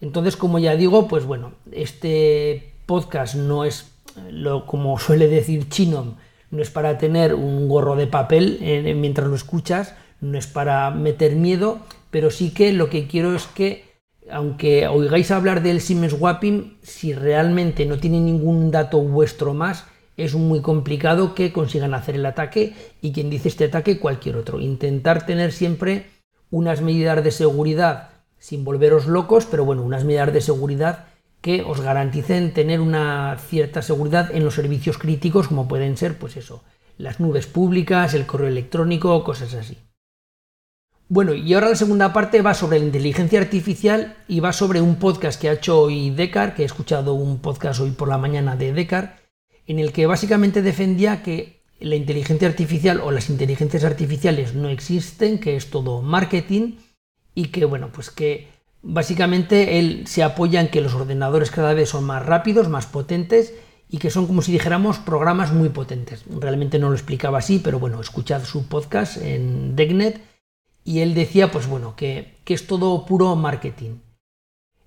Entonces, 0.01 0.35
como 0.35 0.59
ya 0.59 0.75
digo, 0.75 1.07
pues 1.07 1.25
bueno, 1.25 1.53
este 1.71 2.73
podcast 2.85 3.35
no 3.35 3.65
es, 3.65 3.91
lo, 4.29 4.65
como 4.65 4.99
suele 4.99 5.27
decir 5.27 5.69
Chinom, 5.69 6.15
no 6.51 6.61
es 6.61 6.69
para 6.69 6.97
tener 6.97 7.33
un 7.33 7.67
gorro 7.67 7.95
de 7.95 8.07
papel 8.07 8.59
eh, 8.61 8.93
mientras 8.93 9.27
lo 9.27 9.35
escuchas, 9.35 9.95
no 10.21 10.37
es 10.37 10.47
para 10.47 10.91
meter 10.91 11.35
miedo, 11.35 11.79
pero 12.11 12.31
sí 12.31 12.51
que 12.51 12.71
lo 12.73 12.89
que 12.89 13.07
quiero 13.07 13.35
es 13.35 13.45
que 13.47 13.85
aunque 14.31 14.87
oigáis 14.87 15.31
hablar 15.31 15.61
del 15.61 15.81
SIM 15.81 16.09
swapping, 16.09 16.77
si 16.81 17.13
realmente 17.13 17.85
no 17.85 17.99
tiene 17.99 18.19
ningún 18.19 18.71
dato 18.71 18.99
vuestro 18.99 19.53
más, 19.53 19.85
es 20.17 20.33
muy 20.33 20.61
complicado 20.61 21.35
que 21.35 21.51
consigan 21.51 21.93
hacer 21.93 22.15
el 22.15 22.25
ataque 22.25 22.73
y 23.01 23.11
quien 23.11 23.29
dice 23.29 23.49
este 23.49 23.65
ataque 23.65 23.99
cualquier 23.99 24.37
otro. 24.37 24.59
Intentar 24.59 25.25
tener 25.25 25.51
siempre 25.51 26.07
unas 26.49 26.81
medidas 26.81 27.23
de 27.23 27.31
seguridad 27.31 28.09
sin 28.45 28.63
volveros 28.63 29.07
locos, 29.07 29.47
pero 29.49 29.65
bueno, 29.65 29.81
unas 29.81 30.03
medidas 30.03 30.31
de 30.31 30.39
seguridad 30.39 31.05
que 31.41 31.63
os 31.63 31.81
garanticen 31.81 32.53
tener 32.53 32.79
una 32.79 33.39
cierta 33.39 33.81
seguridad 33.81 34.29
en 34.31 34.45
los 34.45 34.53
servicios 34.53 34.99
críticos 34.99 35.47
como 35.47 35.67
pueden 35.67 35.97
ser, 35.97 36.19
pues 36.19 36.37
eso, 36.37 36.63
las 36.99 37.19
nubes 37.19 37.47
públicas, 37.47 38.13
el 38.13 38.27
correo 38.27 38.47
electrónico, 38.47 39.23
cosas 39.23 39.55
así. 39.55 39.79
Bueno, 41.09 41.33
y 41.33 41.55
ahora 41.55 41.69
la 41.69 41.75
segunda 41.75 42.13
parte 42.13 42.43
va 42.43 42.53
sobre 42.53 42.77
la 42.77 42.85
inteligencia 42.85 43.39
artificial 43.39 44.15
y 44.27 44.41
va 44.41 44.53
sobre 44.53 44.79
un 44.79 44.97
podcast 44.97 45.41
que 45.41 45.49
ha 45.49 45.53
hecho 45.53 45.79
hoy 45.79 46.11
Decar, 46.11 46.53
que 46.53 46.61
he 46.61 46.65
escuchado 46.65 47.15
un 47.15 47.39
podcast 47.39 47.79
hoy 47.79 47.91
por 47.91 48.09
la 48.09 48.19
mañana 48.19 48.55
de 48.55 48.73
Decar, 48.73 49.21
en 49.65 49.79
el 49.79 49.91
que 49.91 50.05
básicamente 50.05 50.61
defendía 50.61 51.23
que 51.23 51.63
la 51.79 51.95
inteligencia 51.95 52.47
artificial 52.47 52.99
o 52.99 53.09
las 53.09 53.31
inteligencias 53.31 53.83
artificiales 53.83 54.53
no 54.53 54.69
existen, 54.69 55.39
que 55.39 55.55
es 55.55 55.71
todo 55.71 56.03
marketing 56.03 56.73
y 57.35 57.49
que, 57.49 57.65
bueno, 57.65 57.89
pues 57.93 58.09
que 58.09 58.47
básicamente 58.81 59.77
él 59.77 60.07
se 60.07 60.23
apoya 60.23 60.61
en 60.61 60.69
que 60.69 60.81
los 60.81 60.93
ordenadores 60.93 61.51
cada 61.51 61.73
vez 61.73 61.89
son 61.89 62.05
más 62.05 62.25
rápidos, 62.25 62.69
más 62.69 62.85
potentes 62.85 63.53
y 63.89 63.97
que 63.97 64.09
son 64.09 64.25
como 64.25 64.41
si 64.41 64.51
dijéramos 64.51 64.97
programas 64.99 65.51
muy 65.51 65.69
potentes. 65.69 66.23
Realmente 66.29 66.79
no 66.79 66.89
lo 66.89 66.95
explicaba 66.95 67.39
así, 67.39 67.59
pero 67.59 67.79
bueno, 67.79 67.99
escuchad 67.99 68.43
su 68.45 68.67
podcast 68.67 69.17
en 69.17 69.75
DeckNet 69.75 70.21
y 70.83 70.99
él 70.99 71.13
decía, 71.13 71.51
pues 71.51 71.67
bueno, 71.67 71.95
que, 71.95 72.37
es 72.45 72.67
todo 72.67 73.05
puro 73.05 73.35
marketing. 73.35 73.97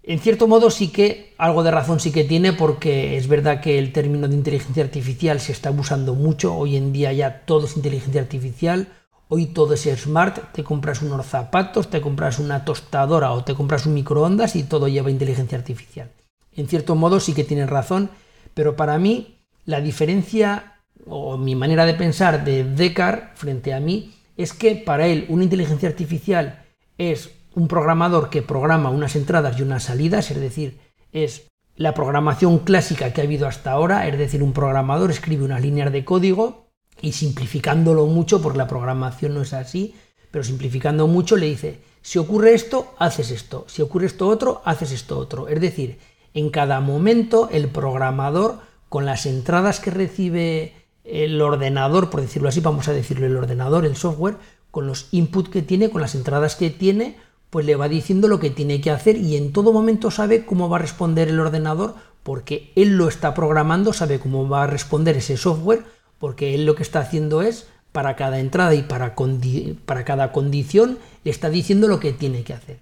En 0.04 0.20
cierto 0.20 0.48
modo 0.48 0.70
sí 0.70 0.88
que 0.88 1.34
algo 1.36 1.62
de 1.62 1.70
razón 1.70 2.00
sí 2.00 2.12
que 2.12 2.24
tiene 2.24 2.54
porque 2.54 3.18
es 3.18 3.28
verdad 3.28 3.60
que 3.60 3.78
el 3.78 3.92
término 3.92 4.26
de 4.26 4.36
inteligencia 4.36 4.82
artificial 4.82 5.38
se 5.40 5.52
está 5.52 5.68
abusando 5.68 6.14
mucho, 6.14 6.54
hoy 6.54 6.76
en 6.76 6.92
día 6.92 7.12
ya 7.12 7.44
todo 7.44 7.66
es 7.66 7.76
inteligencia 7.76 8.22
artificial, 8.22 8.88
hoy 9.28 9.46
todo 9.46 9.74
es 9.74 9.82
smart, 9.96 10.52
te 10.52 10.64
compras 10.64 11.02
unos 11.02 11.26
zapatos, 11.26 11.88
te 11.88 12.00
compras 12.00 12.38
una 12.38 12.64
tostadora 12.64 13.32
o 13.32 13.44
te 13.44 13.54
compras 13.54 13.86
un 13.86 13.94
microondas 13.94 14.56
y 14.56 14.64
todo 14.64 14.88
lleva 14.88 15.10
inteligencia 15.10 15.58
artificial. 15.58 16.10
En 16.52 16.66
cierto 16.66 16.94
modo 16.94 17.20
sí 17.20 17.34
que 17.34 17.44
tiene 17.44 17.66
razón, 17.66 18.10
pero 18.54 18.74
para 18.74 18.98
mí 18.98 19.38
la 19.64 19.80
diferencia 19.80 20.80
o 21.06 21.36
mi 21.36 21.54
manera 21.54 21.86
de 21.86 21.94
pensar 21.94 22.44
de 22.44 22.64
Descartes 22.64 23.38
frente 23.38 23.72
a 23.72 23.80
mí 23.80 24.14
es 24.36 24.52
que 24.52 24.74
para 24.74 25.06
él 25.06 25.26
una 25.28 25.44
inteligencia 25.44 25.88
artificial 25.88 26.64
es 26.96 27.30
un 27.54 27.68
programador 27.68 28.30
que 28.30 28.42
programa 28.42 28.90
unas 28.90 29.16
entradas 29.16 29.58
y 29.58 29.62
unas 29.62 29.84
salidas, 29.84 30.30
es 30.30 30.40
decir, 30.40 30.80
es 31.12 31.48
la 31.76 31.94
programación 31.94 32.58
clásica 32.58 33.12
que 33.12 33.20
ha 33.20 33.24
habido 33.24 33.46
hasta 33.46 33.72
ahora, 33.72 34.06
es 34.08 34.18
decir, 34.18 34.42
un 34.42 34.52
programador 34.52 35.10
escribe 35.10 35.44
unas 35.44 35.62
líneas 35.62 35.92
de 35.92 36.04
código 36.04 36.67
y 37.00 37.12
simplificándolo 37.12 38.06
mucho, 38.06 38.40
porque 38.40 38.58
la 38.58 38.68
programación 38.68 39.34
no 39.34 39.42
es 39.42 39.52
así, 39.52 39.94
pero 40.30 40.44
simplificando 40.44 41.06
mucho 41.06 41.36
le 41.36 41.46
dice, 41.46 41.80
si 42.02 42.18
ocurre 42.18 42.54
esto, 42.54 42.94
haces 42.98 43.30
esto, 43.30 43.64
si 43.68 43.82
ocurre 43.82 44.06
esto 44.06 44.28
otro, 44.28 44.62
haces 44.64 44.92
esto 44.92 45.18
otro. 45.18 45.48
Es 45.48 45.60
decir, 45.60 45.98
en 46.34 46.50
cada 46.50 46.80
momento 46.80 47.48
el 47.50 47.68
programador, 47.68 48.60
con 48.88 49.04
las 49.04 49.26
entradas 49.26 49.80
que 49.80 49.90
recibe 49.90 50.74
el 51.04 51.40
ordenador, 51.40 52.10
por 52.10 52.20
decirlo 52.20 52.48
así, 52.48 52.60
vamos 52.60 52.88
a 52.88 52.92
decirlo 52.92 53.26
el 53.26 53.36
ordenador, 53.36 53.84
el 53.84 53.96
software, 53.96 54.36
con 54.70 54.86
los 54.86 55.08
inputs 55.10 55.50
que 55.50 55.62
tiene, 55.62 55.90
con 55.90 56.00
las 56.00 56.14
entradas 56.14 56.56
que 56.56 56.70
tiene, 56.70 57.16
pues 57.50 57.64
le 57.64 57.76
va 57.76 57.88
diciendo 57.88 58.28
lo 58.28 58.38
que 58.38 58.50
tiene 58.50 58.80
que 58.80 58.90
hacer 58.90 59.16
y 59.16 59.36
en 59.36 59.52
todo 59.52 59.72
momento 59.72 60.10
sabe 60.10 60.44
cómo 60.44 60.68
va 60.68 60.76
a 60.76 60.80
responder 60.80 61.28
el 61.28 61.40
ordenador 61.40 61.94
porque 62.22 62.72
él 62.76 62.96
lo 62.98 63.08
está 63.08 63.32
programando, 63.32 63.94
sabe 63.94 64.20
cómo 64.20 64.48
va 64.48 64.64
a 64.64 64.66
responder 64.66 65.16
ese 65.16 65.38
software, 65.38 65.84
porque 66.18 66.54
él 66.54 66.66
lo 66.66 66.74
que 66.74 66.82
está 66.82 67.00
haciendo 67.00 67.42
es, 67.42 67.68
para 67.92 68.16
cada 68.16 68.38
entrada 68.38 68.74
y 68.74 68.82
para, 68.82 69.14
cada 70.04 70.32
condición, 70.32 70.98
le 71.24 71.30
está 71.30 71.50
diciendo 71.50 71.88
lo 71.88 72.00
que 72.00 72.12
tiene 72.12 72.44
que 72.44 72.54
hacer. 72.54 72.78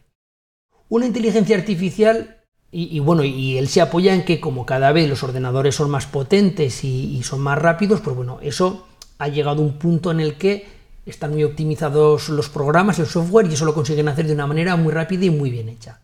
Una 0.88 1.06
inteligencia 1.06 1.56
artificial 1.56 2.38
y, 2.72 2.98
bueno, 3.00 3.24
y 3.24 3.56
él 3.56 3.68
se 3.68 3.80
apoya 3.80 4.12
en 4.12 4.24
que 4.24 4.40
como 4.40 4.66
cada 4.66 4.92
vez 4.92 5.08
los 5.08 5.22
ordenadores 5.22 5.74
son 5.74 5.88
más 5.90 6.06
potentes 6.06 6.84
y, 6.84 7.22
son 7.22 7.40
más 7.40 7.58
rápidos, 7.58 8.00
pues 8.00 8.14
bueno, 8.14 8.38
eso 8.42 8.86
ha 9.18 9.28
llegado 9.28 9.62
a 9.62 9.64
un 9.64 9.78
punto 9.78 10.10
en 10.10 10.20
el 10.20 10.34
que 10.34 10.66
están 11.06 11.32
muy 11.32 11.44
optimizados 11.44 12.28
los 12.28 12.50
programas, 12.50 12.98
el 12.98 13.06
software, 13.06 13.46
y 13.46 13.54
eso 13.54 13.64
lo 13.64 13.72
consiguen 13.72 14.08
hacer 14.08 14.26
de 14.26 14.34
una 14.34 14.46
manera 14.46 14.76
muy 14.76 14.92
rápida 14.92 15.24
y 15.24 15.30
muy 15.30 15.50
bien 15.50 15.70
hecha. 15.70 16.00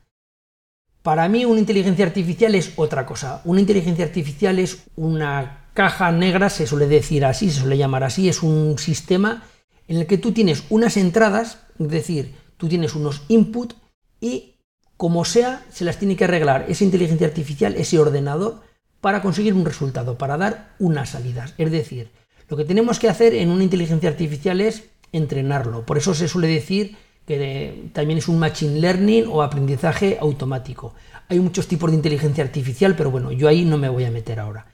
Para 1.02 1.28
mí 1.28 1.44
una 1.44 1.60
inteligencia 1.60 2.06
artificial 2.06 2.54
es 2.54 2.72
otra 2.76 3.04
cosa. 3.04 3.42
Una 3.44 3.60
inteligencia 3.60 4.04
artificial 4.04 4.58
es 4.60 4.84
una 4.96 5.61
caja 5.74 6.12
negra, 6.12 6.50
se 6.50 6.66
suele 6.66 6.86
decir 6.86 7.24
así, 7.24 7.50
se 7.50 7.60
suele 7.60 7.78
llamar 7.78 8.04
así, 8.04 8.28
es 8.28 8.42
un 8.42 8.78
sistema 8.78 9.44
en 9.88 9.98
el 9.98 10.06
que 10.06 10.18
tú 10.18 10.32
tienes 10.32 10.64
unas 10.70 10.96
entradas, 10.96 11.58
es 11.78 11.88
decir, 11.88 12.34
tú 12.56 12.68
tienes 12.68 12.94
unos 12.94 13.22
inputs 13.28 13.76
y 14.20 14.56
como 14.96 15.24
sea, 15.24 15.64
se 15.70 15.84
las 15.84 15.98
tiene 15.98 16.14
que 16.16 16.24
arreglar 16.24 16.66
esa 16.68 16.84
inteligencia 16.84 17.26
artificial, 17.26 17.74
ese 17.76 17.98
ordenador, 17.98 18.60
para 19.00 19.20
conseguir 19.20 19.54
un 19.54 19.64
resultado, 19.64 20.16
para 20.16 20.36
dar 20.36 20.76
unas 20.78 21.10
salidas. 21.10 21.54
Es 21.58 21.72
decir, 21.72 22.10
lo 22.48 22.56
que 22.56 22.64
tenemos 22.64 23.00
que 23.00 23.08
hacer 23.08 23.34
en 23.34 23.50
una 23.50 23.64
inteligencia 23.64 24.08
artificial 24.08 24.60
es 24.60 24.84
entrenarlo. 25.10 25.84
Por 25.84 25.98
eso 25.98 26.14
se 26.14 26.28
suele 26.28 26.46
decir 26.46 26.96
que 27.26 27.90
también 27.92 28.18
es 28.18 28.28
un 28.28 28.38
machine 28.38 28.78
learning 28.78 29.26
o 29.28 29.42
aprendizaje 29.42 30.18
automático. 30.20 30.94
Hay 31.28 31.40
muchos 31.40 31.66
tipos 31.66 31.90
de 31.90 31.96
inteligencia 31.96 32.44
artificial, 32.44 32.94
pero 32.94 33.10
bueno, 33.10 33.32
yo 33.32 33.48
ahí 33.48 33.64
no 33.64 33.78
me 33.78 33.88
voy 33.88 34.04
a 34.04 34.10
meter 34.10 34.38
ahora. 34.38 34.66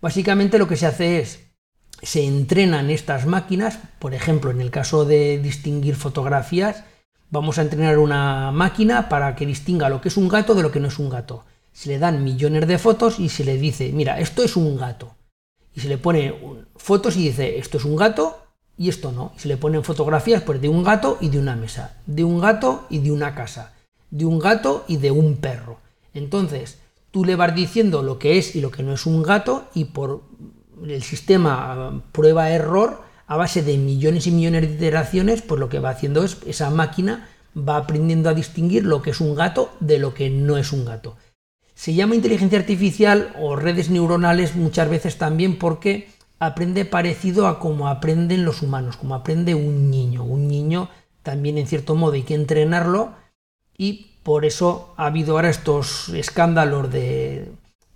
Básicamente 0.00 0.58
lo 0.58 0.68
que 0.68 0.76
se 0.76 0.86
hace 0.86 1.20
es, 1.20 1.46
se 2.02 2.24
entrenan 2.24 2.90
estas 2.90 3.26
máquinas, 3.26 3.78
por 3.98 4.14
ejemplo, 4.14 4.50
en 4.50 4.60
el 4.60 4.70
caso 4.70 5.04
de 5.04 5.38
distinguir 5.38 5.96
fotografías, 5.96 6.84
vamos 7.30 7.58
a 7.58 7.62
entrenar 7.62 7.98
una 7.98 8.50
máquina 8.52 9.08
para 9.08 9.34
que 9.34 9.46
distinga 9.46 9.88
lo 9.88 10.00
que 10.00 10.08
es 10.08 10.16
un 10.16 10.28
gato 10.28 10.54
de 10.54 10.62
lo 10.62 10.70
que 10.70 10.80
no 10.80 10.88
es 10.88 10.98
un 10.98 11.08
gato. 11.08 11.44
Se 11.72 11.88
le 11.88 11.98
dan 11.98 12.24
millones 12.24 12.66
de 12.66 12.78
fotos 12.78 13.18
y 13.18 13.28
se 13.28 13.44
le 13.44 13.58
dice, 13.58 13.90
mira, 13.92 14.20
esto 14.20 14.42
es 14.42 14.56
un 14.56 14.76
gato. 14.76 15.14
Y 15.74 15.80
se 15.80 15.88
le 15.88 15.98
pone 15.98 16.34
fotos 16.76 17.16
y 17.16 17.24
dice, 17.28 17.58
esto 17.58 17.76
es 17.76 17.84
un 17.84 17.96
gato 17.96 18.46
y 18.78 18.88
esto 18.88 19.12
no. 19.12 19.32
Y 19.36 19.40
se 19.40 19.48
le 19.48 19.56
ponen 19.56 19.84
fotografías 19.84 20.42
pues, 20.42 20.60
de 20.60 20.68
un 20.68 20.82
gato 20.82 21.18
y 21.20 21.28
de 21.28 21.38
una 21.38 21.56
mesa, 21.56 21.96
de 22.06 22.24
un 22.24 22.40
gato 22.40 22.86
y 22.88 22.98
de 22.98 23.12
una 23.12 23.34
casa, 23.34 23.74
de 24.10 24.24
un 24.24 24.38
gato 24.38 24.84
y 24.88 24.96
de 24.98 25.10
un 25.10 25.36
perro. 25.36 25.78
Entonces, 26.14 26.78
tú 27.16 27.24
le 27.24 27.34
vas 27.34 27.54
diciendo 27.54 28.02
lo 28.02 28.18
que 28.18 28.36
es 28.36 28.54
y 28.56 28.60
lo 28.60 28.70
que 28.70 28.82
no 28.82 28.92
es 28.92 29.06
un 29.06 29.22
gato 29.22 29.64
y 29.72 29.86
por 29.86 30.24
el 30.86 31.02
sistema 31.02 32.02
prueba-error, 32.12 33.00
a 33.26 33.38
base 33.38 33.62
de 33.62 33.78
millones 33.78 34.26
y 34.26 34.32
millones 34.32 34.68
de 34.68 34.74
iteraciones, 34.74 35.40
pues 35.40 35.58
lo 35.58 35.70
que 35.70 35.78
va 35.78 35.88
haciendo 35.88 36.22
es 36.24 36.36
esa 36.44 36.68
máquina 36.68 37.26
va 37.56 37.78
aprendiendo 37.78 38.28
a 38.28 38.34
distinguir 38.34 38.84
lo 38.84 39.00
que 39.00 39.12
es 39.12 39.22
un 39.22 39.34
gato 39.34 39.72
de 39.80 39.98
lo 39.98 40.12
que 40.12 40.28
no 40.28 40.58
es 40.58 40.74
un 40.74 40.84
gato. 40.84 41.16
Se 41.74 41.94
llama 41.94 42.16
inteligencia 42.16 42.58
artificial 42.58 43.34
o 43.40 43.56
redes 43.56 43.88
neuronales 43.88 44.54
muchas 44.54 44.90
veces 44.90 45.16
también 45.16 45.58
porque 45.58 46.10
aprende 46.38 46.84
parecido 46.84 47.46
a 47.46 47.58
como 47.58 47.88
aprenden 47.88 48.44
los 48.44 48.60
humanos, 48.60 48.98
como 48.98 49.14
aprende 49.14 49.54
un 49.54 49.90
niño. 49.90 50.22
Un 50.22 50.48
niño 50.48 50.90
también 51.22 51.56
en 51.56 51.66
cierto 51.66 51.94
modo 51.94 52.12
hay 52.12 52.24
que 52.24 52.34
entrenarlo 52.34 53.14
y 53.78 54.15
por 54.26 54.44
eso 54.44 54.92
ha 54.96 55.06
habido 55.06 55.36
ahora 55.36 55.50
estos 55.50 56.08
escándalos 56.08 56.90
de, 56.90 57.46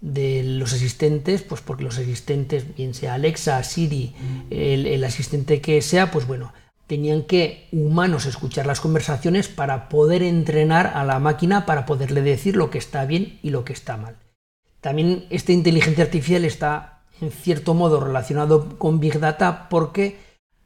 los 0.01 0.73
asistentes, 0.73 1.43
pues 1.43 1.61
porque 1.61 1.83
los 1.83 1.99
asistentes, 1.99 2.73
bien 2.77 2.95
sea 2.95 3.15
Alexa, 3.15 3.61
Siri, 3.65 4.15
el, 4.49 4.87
el, 4.87 5.03
asistente 5.03 5.61
que 5.61 5.83
sea, 5.83 6.13
pues 6.13 6.29
bueno, 6.29 6.53
tenían 6.87 7.25
que 7.25 7.67
humanos 7.73 8.27
escuchar 8.27 8.65
las 8.65 8.81
conversaciones 8.81 9.49
para 9.49 9.89
poder 9.89 10.23
entrenar 10.23 10.93
a 10.95 11.03
la 11.03 11.19
máquina 11.19 11.67
para 11.67 11.85
poderle 11.85 12.23
decir 12.23 12.55
lo 12.55 12.71
que 12.71 12.79
está 12.79 13.07
bien 13.07 13.41
y 13.43 13.51
lo 13.51 13.65
que 13.65 13.73
está 13.73 13.97
mal. 13.97 14.15
También 14.81 15.27
esta 15.31 15.51
inteligencia 15.51 16.05
artificial 16.05 16.45
está 16.45 17.01
en 17.21 17.33
cierto 17.33 17.75
modo 17.75 17.99
relacionado 17.99 18.79
con 18.79 19.01
Big 19.01 19.19
Data 19.19 19.69
porque 19.69 20.17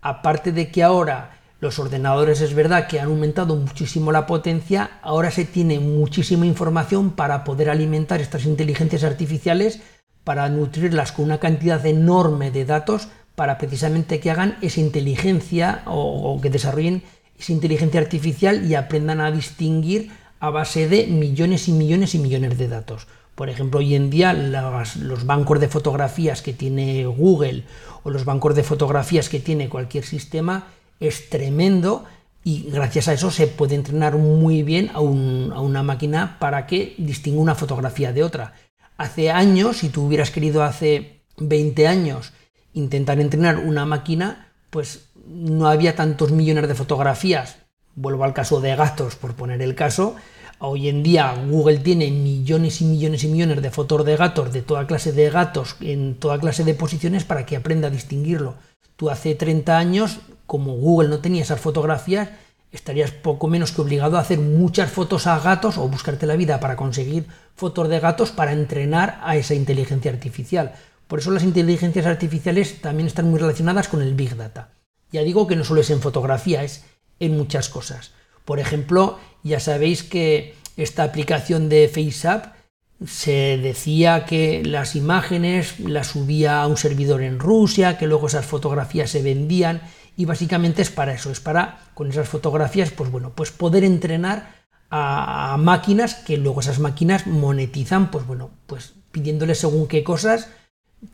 aparte 0.03 0.53
de 0.53 0.71
que 0.71 0.83
ahora 0.83 1.39
los 1.65 1.79
ordenadores 1.79 2.43
es 2.43 2.53
verdad 2.53 2.87
que 2.89 3.01
han 3.01 3.07
aumentado 3.07 3.57
muchísimo 3.57 4.13
la 4.13 4.27
potencia, 4.27 4.99
ahora 5.01 5.31
se 5.31 5.47
tiene 5.47 5.81
muchísima 5.81 6.45
información 6.45 7.13
para 7.13 7.43
poder 7.43 7.71
alimentar 7.71 8.21
estas 8.21 8.45
inteligencias 8.45 9.03
artificiales, 9.03 9.81
para 10.25 10.47
nutrirlas 10.51 11.13
con 11.13 11.25
una 11.25 11.41
cantidad 11.41 11.85
enorme 11.87 12.51
de 12.51 12.67
datos 12.67 13.09
para 13.35 13.57
precisamente 13.57 14.21
que 14.21 14.31
hagan 14.31 14.59
esa 14.61 14.81
inteligencia 14.81 15.81
o, 15.87 16.39
que 16.43 16.51
desarrollen 16.51 17.03
esa 17.39 17.53
inteligencia 17.53 17.99
artificial 17.99 18.71
y 18.71 18.75
aprendan 18.75 19.23
a 19.23 19.31
distinguir 19.31 20.11
a 20.41 20.51
base 20.51 20.87
de 20.87 21.07
millones 21.07 21.67
y 21.69 21.73
millones 21.73 22.15
y 22.15 22.19
millones 22.19 22.59
de 22.59 22.69
datos. 22.69 23.07
Por 23.35 23.49
ejemplo, 23.49 23.81
hoy 23.81 23.95
en 23.95 24.11
día 24.11 24.35
los 24.35 25.25
bancos 25.25 25.61
de 25.61 25.69
fotografías 25.69 26.43
que 26.43 26.53
tiene 26.53 27.07
Google 27.07 27.65
o 28.03 28.11
los 28.11 28.27
bancos 28.27 28.55
de 28.55 28.65
fotografías 28.65 29.31
que 29.31 29.41
tiene 29.41 29.71
cualquier 29.71 30.05
sistema 30.05 30.67
es 31.01 31.29
tremendo 31.31 32.05
y 32.43 32.69
gracias 32.71 33.09
a 33.09 33.13
eso 33.13 33.31
se 33.31 33.47
puede 33.47 33.75
entrenar 33.75 34.17
muy 34.17 34.63
bien 34.63 34.91
a, 34.95 35.01
una 35.01 35.83
máquina 35.83 36.37
para 36.39 36.67
que 36.67 36.95
distinga 36.99 37.41
una 37.41 37.55
fotografía 37.55 38.13
de 38.13 38.23
otra. 38.23 38.55
Hace 38.97 39.31
años, 39.31 39.79
si 39.79 39.89
tú 39.89 40.07
hubieras 40.07 40.31
querido 40.31 40.63
hace 40.63 41.23
20 41.39 41.87
años 41.87 42.33
intentar 42.75 43.21
entrenar 43.21 43.59
una 43.59 43.87
máquina, 43.87 44.53
pues 44.71 45.07
no 45.27 45.69
había 45.69 45.97
tantos 45.97 46.33
millones 46.33 46.69
de 46.69 46.75
fotografías. 46.75 47.57
Vuelvo 47.95 48.25
al 48.25 48.35
caso 48.35 48.61
de 48.61 48.77
gatos, 48.77 49.17
por 49.17 49.35
poner 49.35 49.63
el 49.63 49.75
caso, 49.75 50.17
Hoy 50.67 50.89
en 50.89 51.03
día 51.03 51.35
Google 51.49 51.79
tiene 51.79 52.11
millones 52.11 52.81
y 52.81 52.85
millones 52.85 53.25
y 53.25 53.29
millones 53.29 53.61
de 53.61 53.71
fotos 53.71 54.05
de 54.05 54.17
gatos, 54.17 54.53
de 54.53 54.63
toda 54.63 54.87
clase 54.87 55.13
de 55.13 55.29
gatos, 55.29 55.77
en 55.81 56.15
toda 56.15 56.39
clase 56.39 56.65
de 56.65 56.75
posiciones 56.75 57.25
para 57.25 57.45
que 57.45 57.57
aprenda 57.57 57.89
a 57.89 57.91
distinguirlo. 57.91 58.55
Tú 58.97 59.11
hace 59.11 59.35
30 59.35 59.77
años, 59.77 60.21
como 60.47 60.75
Google 60.77 61.09
no 61.09 61.21
tenía 61.21 61.43
esas 61.43 61.61
fotografías, 61.61 62.29
estarías 62.73 63.13
poco 63.13 63.47
menos 63.47 63.73
que 63.73 63.81
obligado 63.81 64.17
a 64.17 64.21
hacer 64.21 64.39
muchas 64.39 64.91
fotos 64.91 65.27
a 65.27 65.39
gatos 65.39 65.79
o 65.79 65.89
buscarte 65.89 66.27
la 66.27 66.37
vida 66.37 66.61
para 66.61 66.77
conseguir 66.77 67.27
fotos 67.55 67.89
de 67.89 68.01
gatos 68.01 68.33
para 68.33 68.53
entrenar 68.53 69.21
a 69.23 69.37
esa 69.37 69.55
inteligencia 69.55 70.11
artificial. 70.11 70.75
Por 71.07 71.21
eso 71.21 71.31
las 71.31 71.45
inteligencias 71.45 72.07
artificiales 72.07 72.81
también 72.81 73.07
están 73.07 73.31
muy 73.31 73.39
relacionadas 73.39 73.89
con 73.89 74.03
el 74.03 74.15
Big 74.15 74.37
Data. 74.37 74.71
Ya 75.13 75.23
digo 75.23 75.47
que 75.47 75.55
no 75.55 75.65
solo 75.65 75.83
es 75.83 75.91
en 75.91 76.01
fotografía, 76.01 76.65
es 76.65 76.85
en 77.21 77.37
muchas 77.37 77.69
cosas. 77.69 78.13
Por 78.45 78.59
ejemplo, 78.59 79.19
ya 79.43 79.61
sabéis 79.61 80.03
que 80.03 80.55
esta 80.77 81.05
aplicación 81.05 81.69
de 81.69 81.89
FaceApp 81.89 82.55
se 83.07 83.59
decía 83.59 84.25
que 84.25 84.63
las 84.65 84.97
imágenes 84.97 85.79
las 85.79 86.09
subía 86.09 86.63
a 86.63 86.67
un 86.67 86.77
servidor 86.77 87.23
en 87.23 87.39
Rusia, 87.39 87.99
que 87.99 88.07
luego 88.07 88.27
esas 88.27 88.47
fotografías 88.47 89.11
se 89.11 89.23
vendían 89.23 89.83
y 90.17 90.25
básicamente 90.25 90.83
es 90.83 90.91
para 90.91 91.15
eso, 91.15 91.31
es 91.31 91.41
para 91.41 91.81
con 91.95 92.11
esas 92.11 92.29
fotografías, 92.29 92.91
pues 92.91 93.11
bueno, 93.11 93.33
pues 93.35 93.51
poder 93.51 93.85
entrenar 93.85 94.65
a, 94.91 95.57
máquinas 95.59 96.15
que 96.15 96.37
luego 96.37 96.61
esas 96.61 96.79
máquinas 96.79 97.27
monetizan, 97.27 98.11
pues 98.11 98.27
bueno, 98.27 98.51
pues 98.67 98.95
pidiéndoles 99.11 99.59
según 99.59 99.89
qué 99.89 100.05
cosas, 100.05 100.49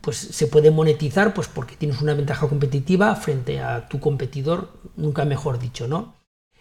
pues 0.01 0.17
se 0.17 0.47
puede 0.47 0.71
monetizar, 0.71 1.33
pues 1.33 1.47
porque 1.47 1.75
tienes 1.75 2.01
una 2.01 2.13
ventaja 2.13 2.47
competitiva 2.47 3.15
frente 3.15 3.59
a 3.59 3.87
tu 3.87 3.99
competidor, 3.99 4.69
nunca 4.95 5.25
mejor 5.25 5.59
dicho, 5.59 5.87
¿no? 5.87 6.15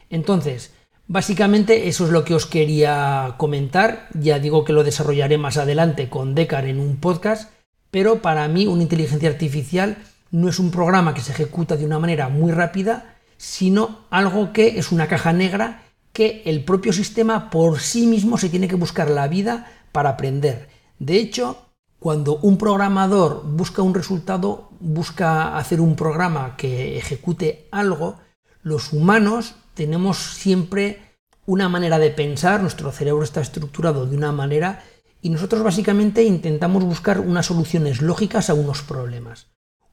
Entonces, 0.09 0.73
básicamente 1.07 1.89
eso 1.89 2.07
es 2.07 2.11
lo 2.11 2.25
que 2.25 2.35
os 2.35 2.47
quería 2.47 3.35
comentar. 3.37 4.09
Ya 4.15 4.39
digo 4.39 4.65
que 4.65 4.73
lo 4.73 4.83
desarrollaré 4.83 5.39
más 5.39 5.59
adelante 5.59 6.09
con 6.09 6.35
Decar 6.35 6.67
en 6.67 6.81
un 6.81 6.97
podcast, 6.97 7.53
pero 7.91 8.23
para 8.23 8.49
mí 8.49 8.67
una 8.67 8.83
inteligencia 8.83 9.29
artificial 9.29 9.99
no 10.31 10.49
es 10.49 10.59
un 10.59 10.71
programa 10.71 11.15
que 11.15 11.21
se 11.21 11.33
ejecuta 11.33 11.77
de 11.77 11.85
una 11.85 11.99
manera 11.99 12.29
muy 12.29 12.53
rápida, 12.53 13.17
sino 13.37 14.07
algo 14.11 14.53
que 14.53 14.79
es 14.79 14.93
una 14.93 15.09
caja 15.09 15.33
negra 15.33 15.83
que 16.13 16.43
el 16.45 16.65
propio 16.65 16.93
sistema 16.93 17.51
por 17.51 17.81
sí 17.81 18.07
mismo 18.07 18.39
se 18.39 18.49
tiene 18.49 18.69
que 18.69 18.77
buscar 18.77 19.11
la 19.11 19.29
vida 19.29 19.71
para 19.93 20.11
aprender. 20.11 20.69
De 20.99 21.17
hecho, 21.17 21.71
cuando 21.99 22.37
un 22.39 22.59
programador 22.59 23.45
busca 23.45 23.83
un 23.83 23.95
resultado, 23.95 24.71
busca 24.81 25.57
hacer 25.57 25.81
un 25.81 25.97
programa 25.97 26.57
que 26.57 26.99
ejecute 26.99 27.69
algo, 27.71 28.19
los 28.63 28.93
humanos 28.93 29.55
tenemos 29.75 30.19
siempre 30.19 31.01
una 31.47 31.69
manera 31.69 31.99
de 31.99 32.11
pensar, 32.11 32.61
nuestro 32.61 32.93
cerebro 32.93 33.23
está 33.23 33.41
estructurado 33.41 34.07
de 34.07 34.17
una 34.17 34.33
manera 34.33 34.83
y 35.23 35.31
nosotros 35.31 35.63
básicamente 35.63 36.23
intentamos 36.25 36.85
buscar 36.85 37.21
unas 37.21 37.47
soluciones 37.47 38.01
lógicas 38.01 38.51
a 38.51 38.55
unos 38.55 38.83
problemas. 38.83 39.49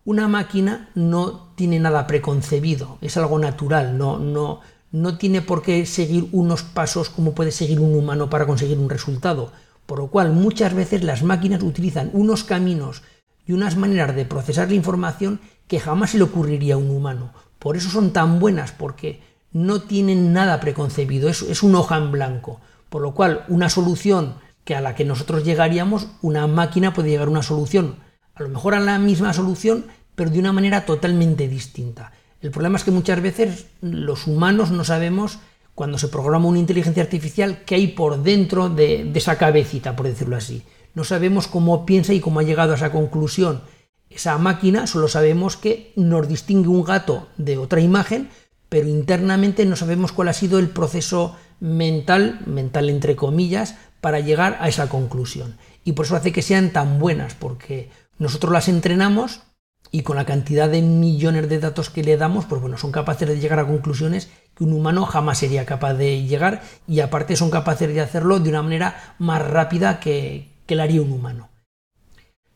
Una 0.08 0.30
máquina 0.30 0.88
no 0.96 1.50
tiene 1.56 1.82
nada 1.82 2.08
preconcebido, 2.08 2.98
es 3.02 3.18
algo 3.18 3.40
natural, 3.40 3.98
no, 3.98 4.18
no, 4.18 4.62
no 4.90 5.18
tiene 5.18 5.42
por 5.42 5.62
qué 5.62 5.86
seguir 5.86 6.30
unos 6.32 6.64
pasos 6.64 7.10
como 7.10 7.36
puede 7.36 7.52
seguir 7.52 7.82
un 7.82 7.94
humano 7.94 8.30
para 8.30 8.48
conseguir 8.48 8.78
un 8.78 8.90
resultado, 8.90 9.52
por 9.86 10.00
lo 10.00 10.08
cual 10.08 10.32
muchas 10.32 10.74
veces 10.74 11.04
las 11.04 11.24
máquinas 11.24 11.62
utilizan 11.62 12.10
unos 12.14 12.46
caminos 12.46 13.04
y 13.46 13.52
unas 13.52 13.76
maneras 13.76 14.16
de 14.16 14.24
procesar 14.24 14.70
la 14.70 14.76
información 14.76 15.42
que 15.68 15.82
jamás 15.82 16.12
se 16.12 16.20
le 16.20 16.24
ocurriría 16.24 16.76
a 16.76 16.78
un 16.78 16.90
humano. 16.90 17.34
Por 17.60 17.76
eso 17.76 17.90
son 17.90 18.14
tan 18.14 18.40
buenas, 18.40 18.72
porque 18.72 19.22
no 19.52 19.82
tienen 19.82 20.32
nada 20.32 20.62
preconcebido, 20.62 21.28
es, 21.28 21.42
es 21.42 21.64
un 21.64 21.76
hoja 21.76 21.98
en 21.98 22.14
blanco. 22.14 22.62
Por 22.88 23.02
lo 23.02 23.14
cual, 23.14 23.44
una 23.50 23.68
solución 23.68 24.36
que 24.64 24.74
a 24.74 24.80
la 24.80 24.96
que 24.96 25.04
nosotros 25.04 25.44
llegaríamos, 25.44 26.08
una 26.22 26.48
máquina 26.48 26.94
puede 26.94 27.10
llegar 27.10 27.28
a 27.28 27.32
una 27.32 27.44
solución, 27.44 28.08
a 28.40 28.44
lo 28.44 28.50
mejor 28.50 28.76
a 28.76 28.80
la 28.80 29.00
misma 29.00 29.34
solución, 29.34 29.88
pero 30.18 30.32
de 30.32 30.40
una 30.40 30.52
manera 30.52 30.84
totalmente 30.84 31.48
distinta. 31.48 32.12
El 32.42 32.50
problema 32.50 32.78
es 32.78 32.84
que 32.84 32.90
muchas 32.90 33.22
veces 33.22 33.68
los 33.82 34.26
humanos 34.26 34.72
no 34.72 34.84
sabemos, 34.84 35.38
cuando 35.76 36.00
se 36.00 36.08
programa 36.08 36.48
una 36.48 36.58
inteligencia 36.58 37.04
artificial, 37.04 37.64
qué 37.68 37.76
hay 37.76 37.90
por 37.90 38.24
dentro 38.24 38.68
de, 38.68 39.12
esa 39.14 39.38
cabecita, 39.38 39.96
por 39.96 40.08
decirlo 40.08 40.36
así. 40.36 40.64
No 40.96 41.04
sabemos 41.04 41.48
cómo 41.48 41.86
piensa 41.86 42.16
y 42.16 42.20
cómo 42.20 42.40
ha 42.40 42.44
llegado 42.44 42.72
a 42.72 42.78
esa 42.78 42.92
conclusión. 42.92 43.62
Esa 44.10 44.36
máquina 44.40 44.88
solo 44.88 45.08
sabemos 45.08 45.56
que 45.56 45.94
nos 45.96 46.28
distingue 46.28 46.70
un 46.70 46.84
gato 46.84 47.28
de 47.38 47.60
otra 47.60 47.80
imagen, 47.80 48.30
pero 48.70 48.88
internamente 48.88 49.68
no 49.68 49.76
sabemos 49.76 50.14
cuál 50.14 50.30
ha 50.30 50.34
sido 50.34 50.58
el 50.58 50.70
proceso 50.70 51.36
mental, 51.60 52.40
mental 52.48 52.90
entre 52.90 53.16
comillas, 53.16 53.76
para 54.02 54.20
llegar 54.20 54.58
a 54.62 54.68
esa 54.68 54.90
conclusión. 54.90 55.58
y 55.84 55.92
por 55.92 56.06
eso 56.06 56.16
hace 56.16 56.34
que 56.34 56.42
sean 56.42 56.74
tan 56.74 56.98
buenas, 56.98 57.36
porque 57.36 57.92
nosotros 58.18 58.52
las 58.52 58.68
entrenamos 58.68 59.44
y 59.92 60.04
con 60.04 60.18
la 60.18 60.26
cantidad 60.26 60.70
de 60.70 60.82
millones 60.82 61.50
de 61.50 61.60
datos 61.60 61.90
que 61.90 62.04
le 62.04 62.18
damos, 62.18 62.46
pues 62.46 62.62
bueno, 62.62 62.78
son 62.78 62.92
capaces 62.92 63.28
de 63.28 63.40
llegar 63.40 63.60
a 63.60 63.68
conclusiones 63.68 64.30
que 64.56 64.64
un 64.64 64.74
humano 64.74 65.06
jamás 65.06 65.38
sería 65.38 65.66
capaz 65.66 65.94
de 65.94 66.24
llegar 66.24 66.62
y 66.88 67.00
aparte 67.00 67.36
son 67.36 67.52
capaces 67.52 67.94
de 67.94 68.02
hacerlo 68.02 68.40
de 68.40 68.50
una 68.50 68.64
manera 68.64 69.16
más 69.20 69.48
rápida 69.48 70.00
que, 70.00 70.50
que 70.66 70.76
la 70.76 70.84
haría 70.84 71.02
un 71.02 71.12
humano. 71.12 71.50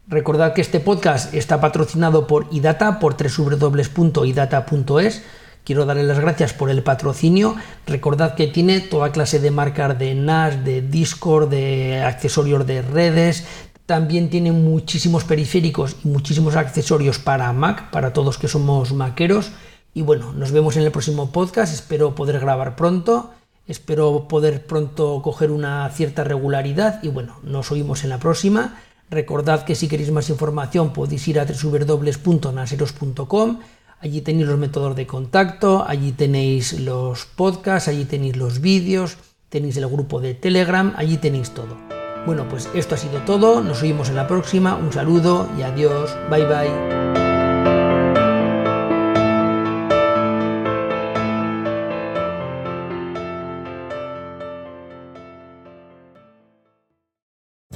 Recordad 0.08 0.54
que 0.54 0.62
este 0.62 0.80
podcast 0.80 1.34
está 1.34 1.62
patrocinado 1.62 2.28
por 2.28 2.48
iData, 2.52 3.00
por 3.00 3.16
www.idata.es. 3.16 5.24
Quiero 5.64 5.86
darle 5.86 6.04
las 6.04 6.20
gracias 6.20 6.54
por 6.54 6.72
el 6.72 6.82
patrocinio. 6.82 7.56
Recordad 7.86 8.36
que 8.36 8.48
tiene 8.48 8.82
toda 8.82 9.12
clase 9.12 9.40
de 9.40 9.52
marcas 9.52 9.98
de 9.98 10.16
NAS, 10.16 10.66
de 10.66 10.82
Discord, 10.82 11.50
de 11.50 12.02
accesorios 12.02 12.66
de 12.66 12.82
redes, 12.82 13.46
también 13.92 14.30
tiene 14.30 14.54
muchísimos 14.54 15.26
periféricos 15.26 15.98
y 16.06 16.08
muchísimos 16.08 16.56
accesorios 16.56 17.20
para 17.20 17.52
Mac, 17.52 17.92
para 17.92 18.14
todos 18.14 18.38
que 18.38 18.48
somos 18.48 18.94
maqueros. 18.94 19.52
Y 19.94 20.02
bueno, 20.02 20.32
nos 20.32 20.54
vemos 20.54 20.78
en 20.78 20.84
el 20.84 20.94
próximo 20.94 21.34
podcast. 21.34 21.74
Espero 21.74 22.16
poder 22.16 22.40
grabar 22.40 22.78
pronto. 22.78 23.32
Espero 23.68 24.30
poder 24.30 24.66
pronto 24.66 25.22
coger 25.22 25.52
una 25.52 25.90
cierta 25.90 26.24
regularidad. 26.24 27.04
Y 27.04 27.10
bueno, 27.10 27.36
nos 27.44 27.70
oímos 27.70 28.06
en 28.06 28.12
la 28.12 28.18
próxima. 28.18 28.78
Recordad 29.10 29.66
que 29.66 29.76
si 29.76 29.90
queréis 29.90 30.14
más 30.14 30.30
información 30.30 30.94
podéis 30.94 31.28
ir 31.28 31.42
a 31.42 31.46
www.naseros.com. 31.46 33.60
Allí 34.00 34.22
tenéis 34.22 34.48
los 34.48 34.58
métodos 34.58 34.96
de 34.96 35.06
contacto, 35.06 35.84
allí 35.86 36.14
tenéis 36.14 36.80
los 36.80 37.26
podcasts, 37.26 37.90
allí 37.90 38.06
tenéis 38.06 38.38
los 38.38 38.62
vídeos, 38.62 39.18
tenéis 39.50 39.76
el 39.76 39.90
grupo 39.90 40.22
de 40.22 40.34
Telegram, 40.34 40.94
allí 40.96 41.18
tenéis 41.18 41.50
todo. 41.50 42.01
Bueno, 42.26 42.48
pues 42.48 42.70
esto 42.74 42.96
ha 42.96 42.98
sido 42.98 43.20
todo, 43.22 43.62
nos 43.62 43.82
oímos 43.82 44.10
en 44.10 44.16
la 44.16 44.28
próxima, 44.28 44.76
un 44.76 44.92
saludo 44.94 45.50
y 45.58 45.64
adiós, 45.64 46.16
bye 46.30 46.46
bye. 46.46 47.21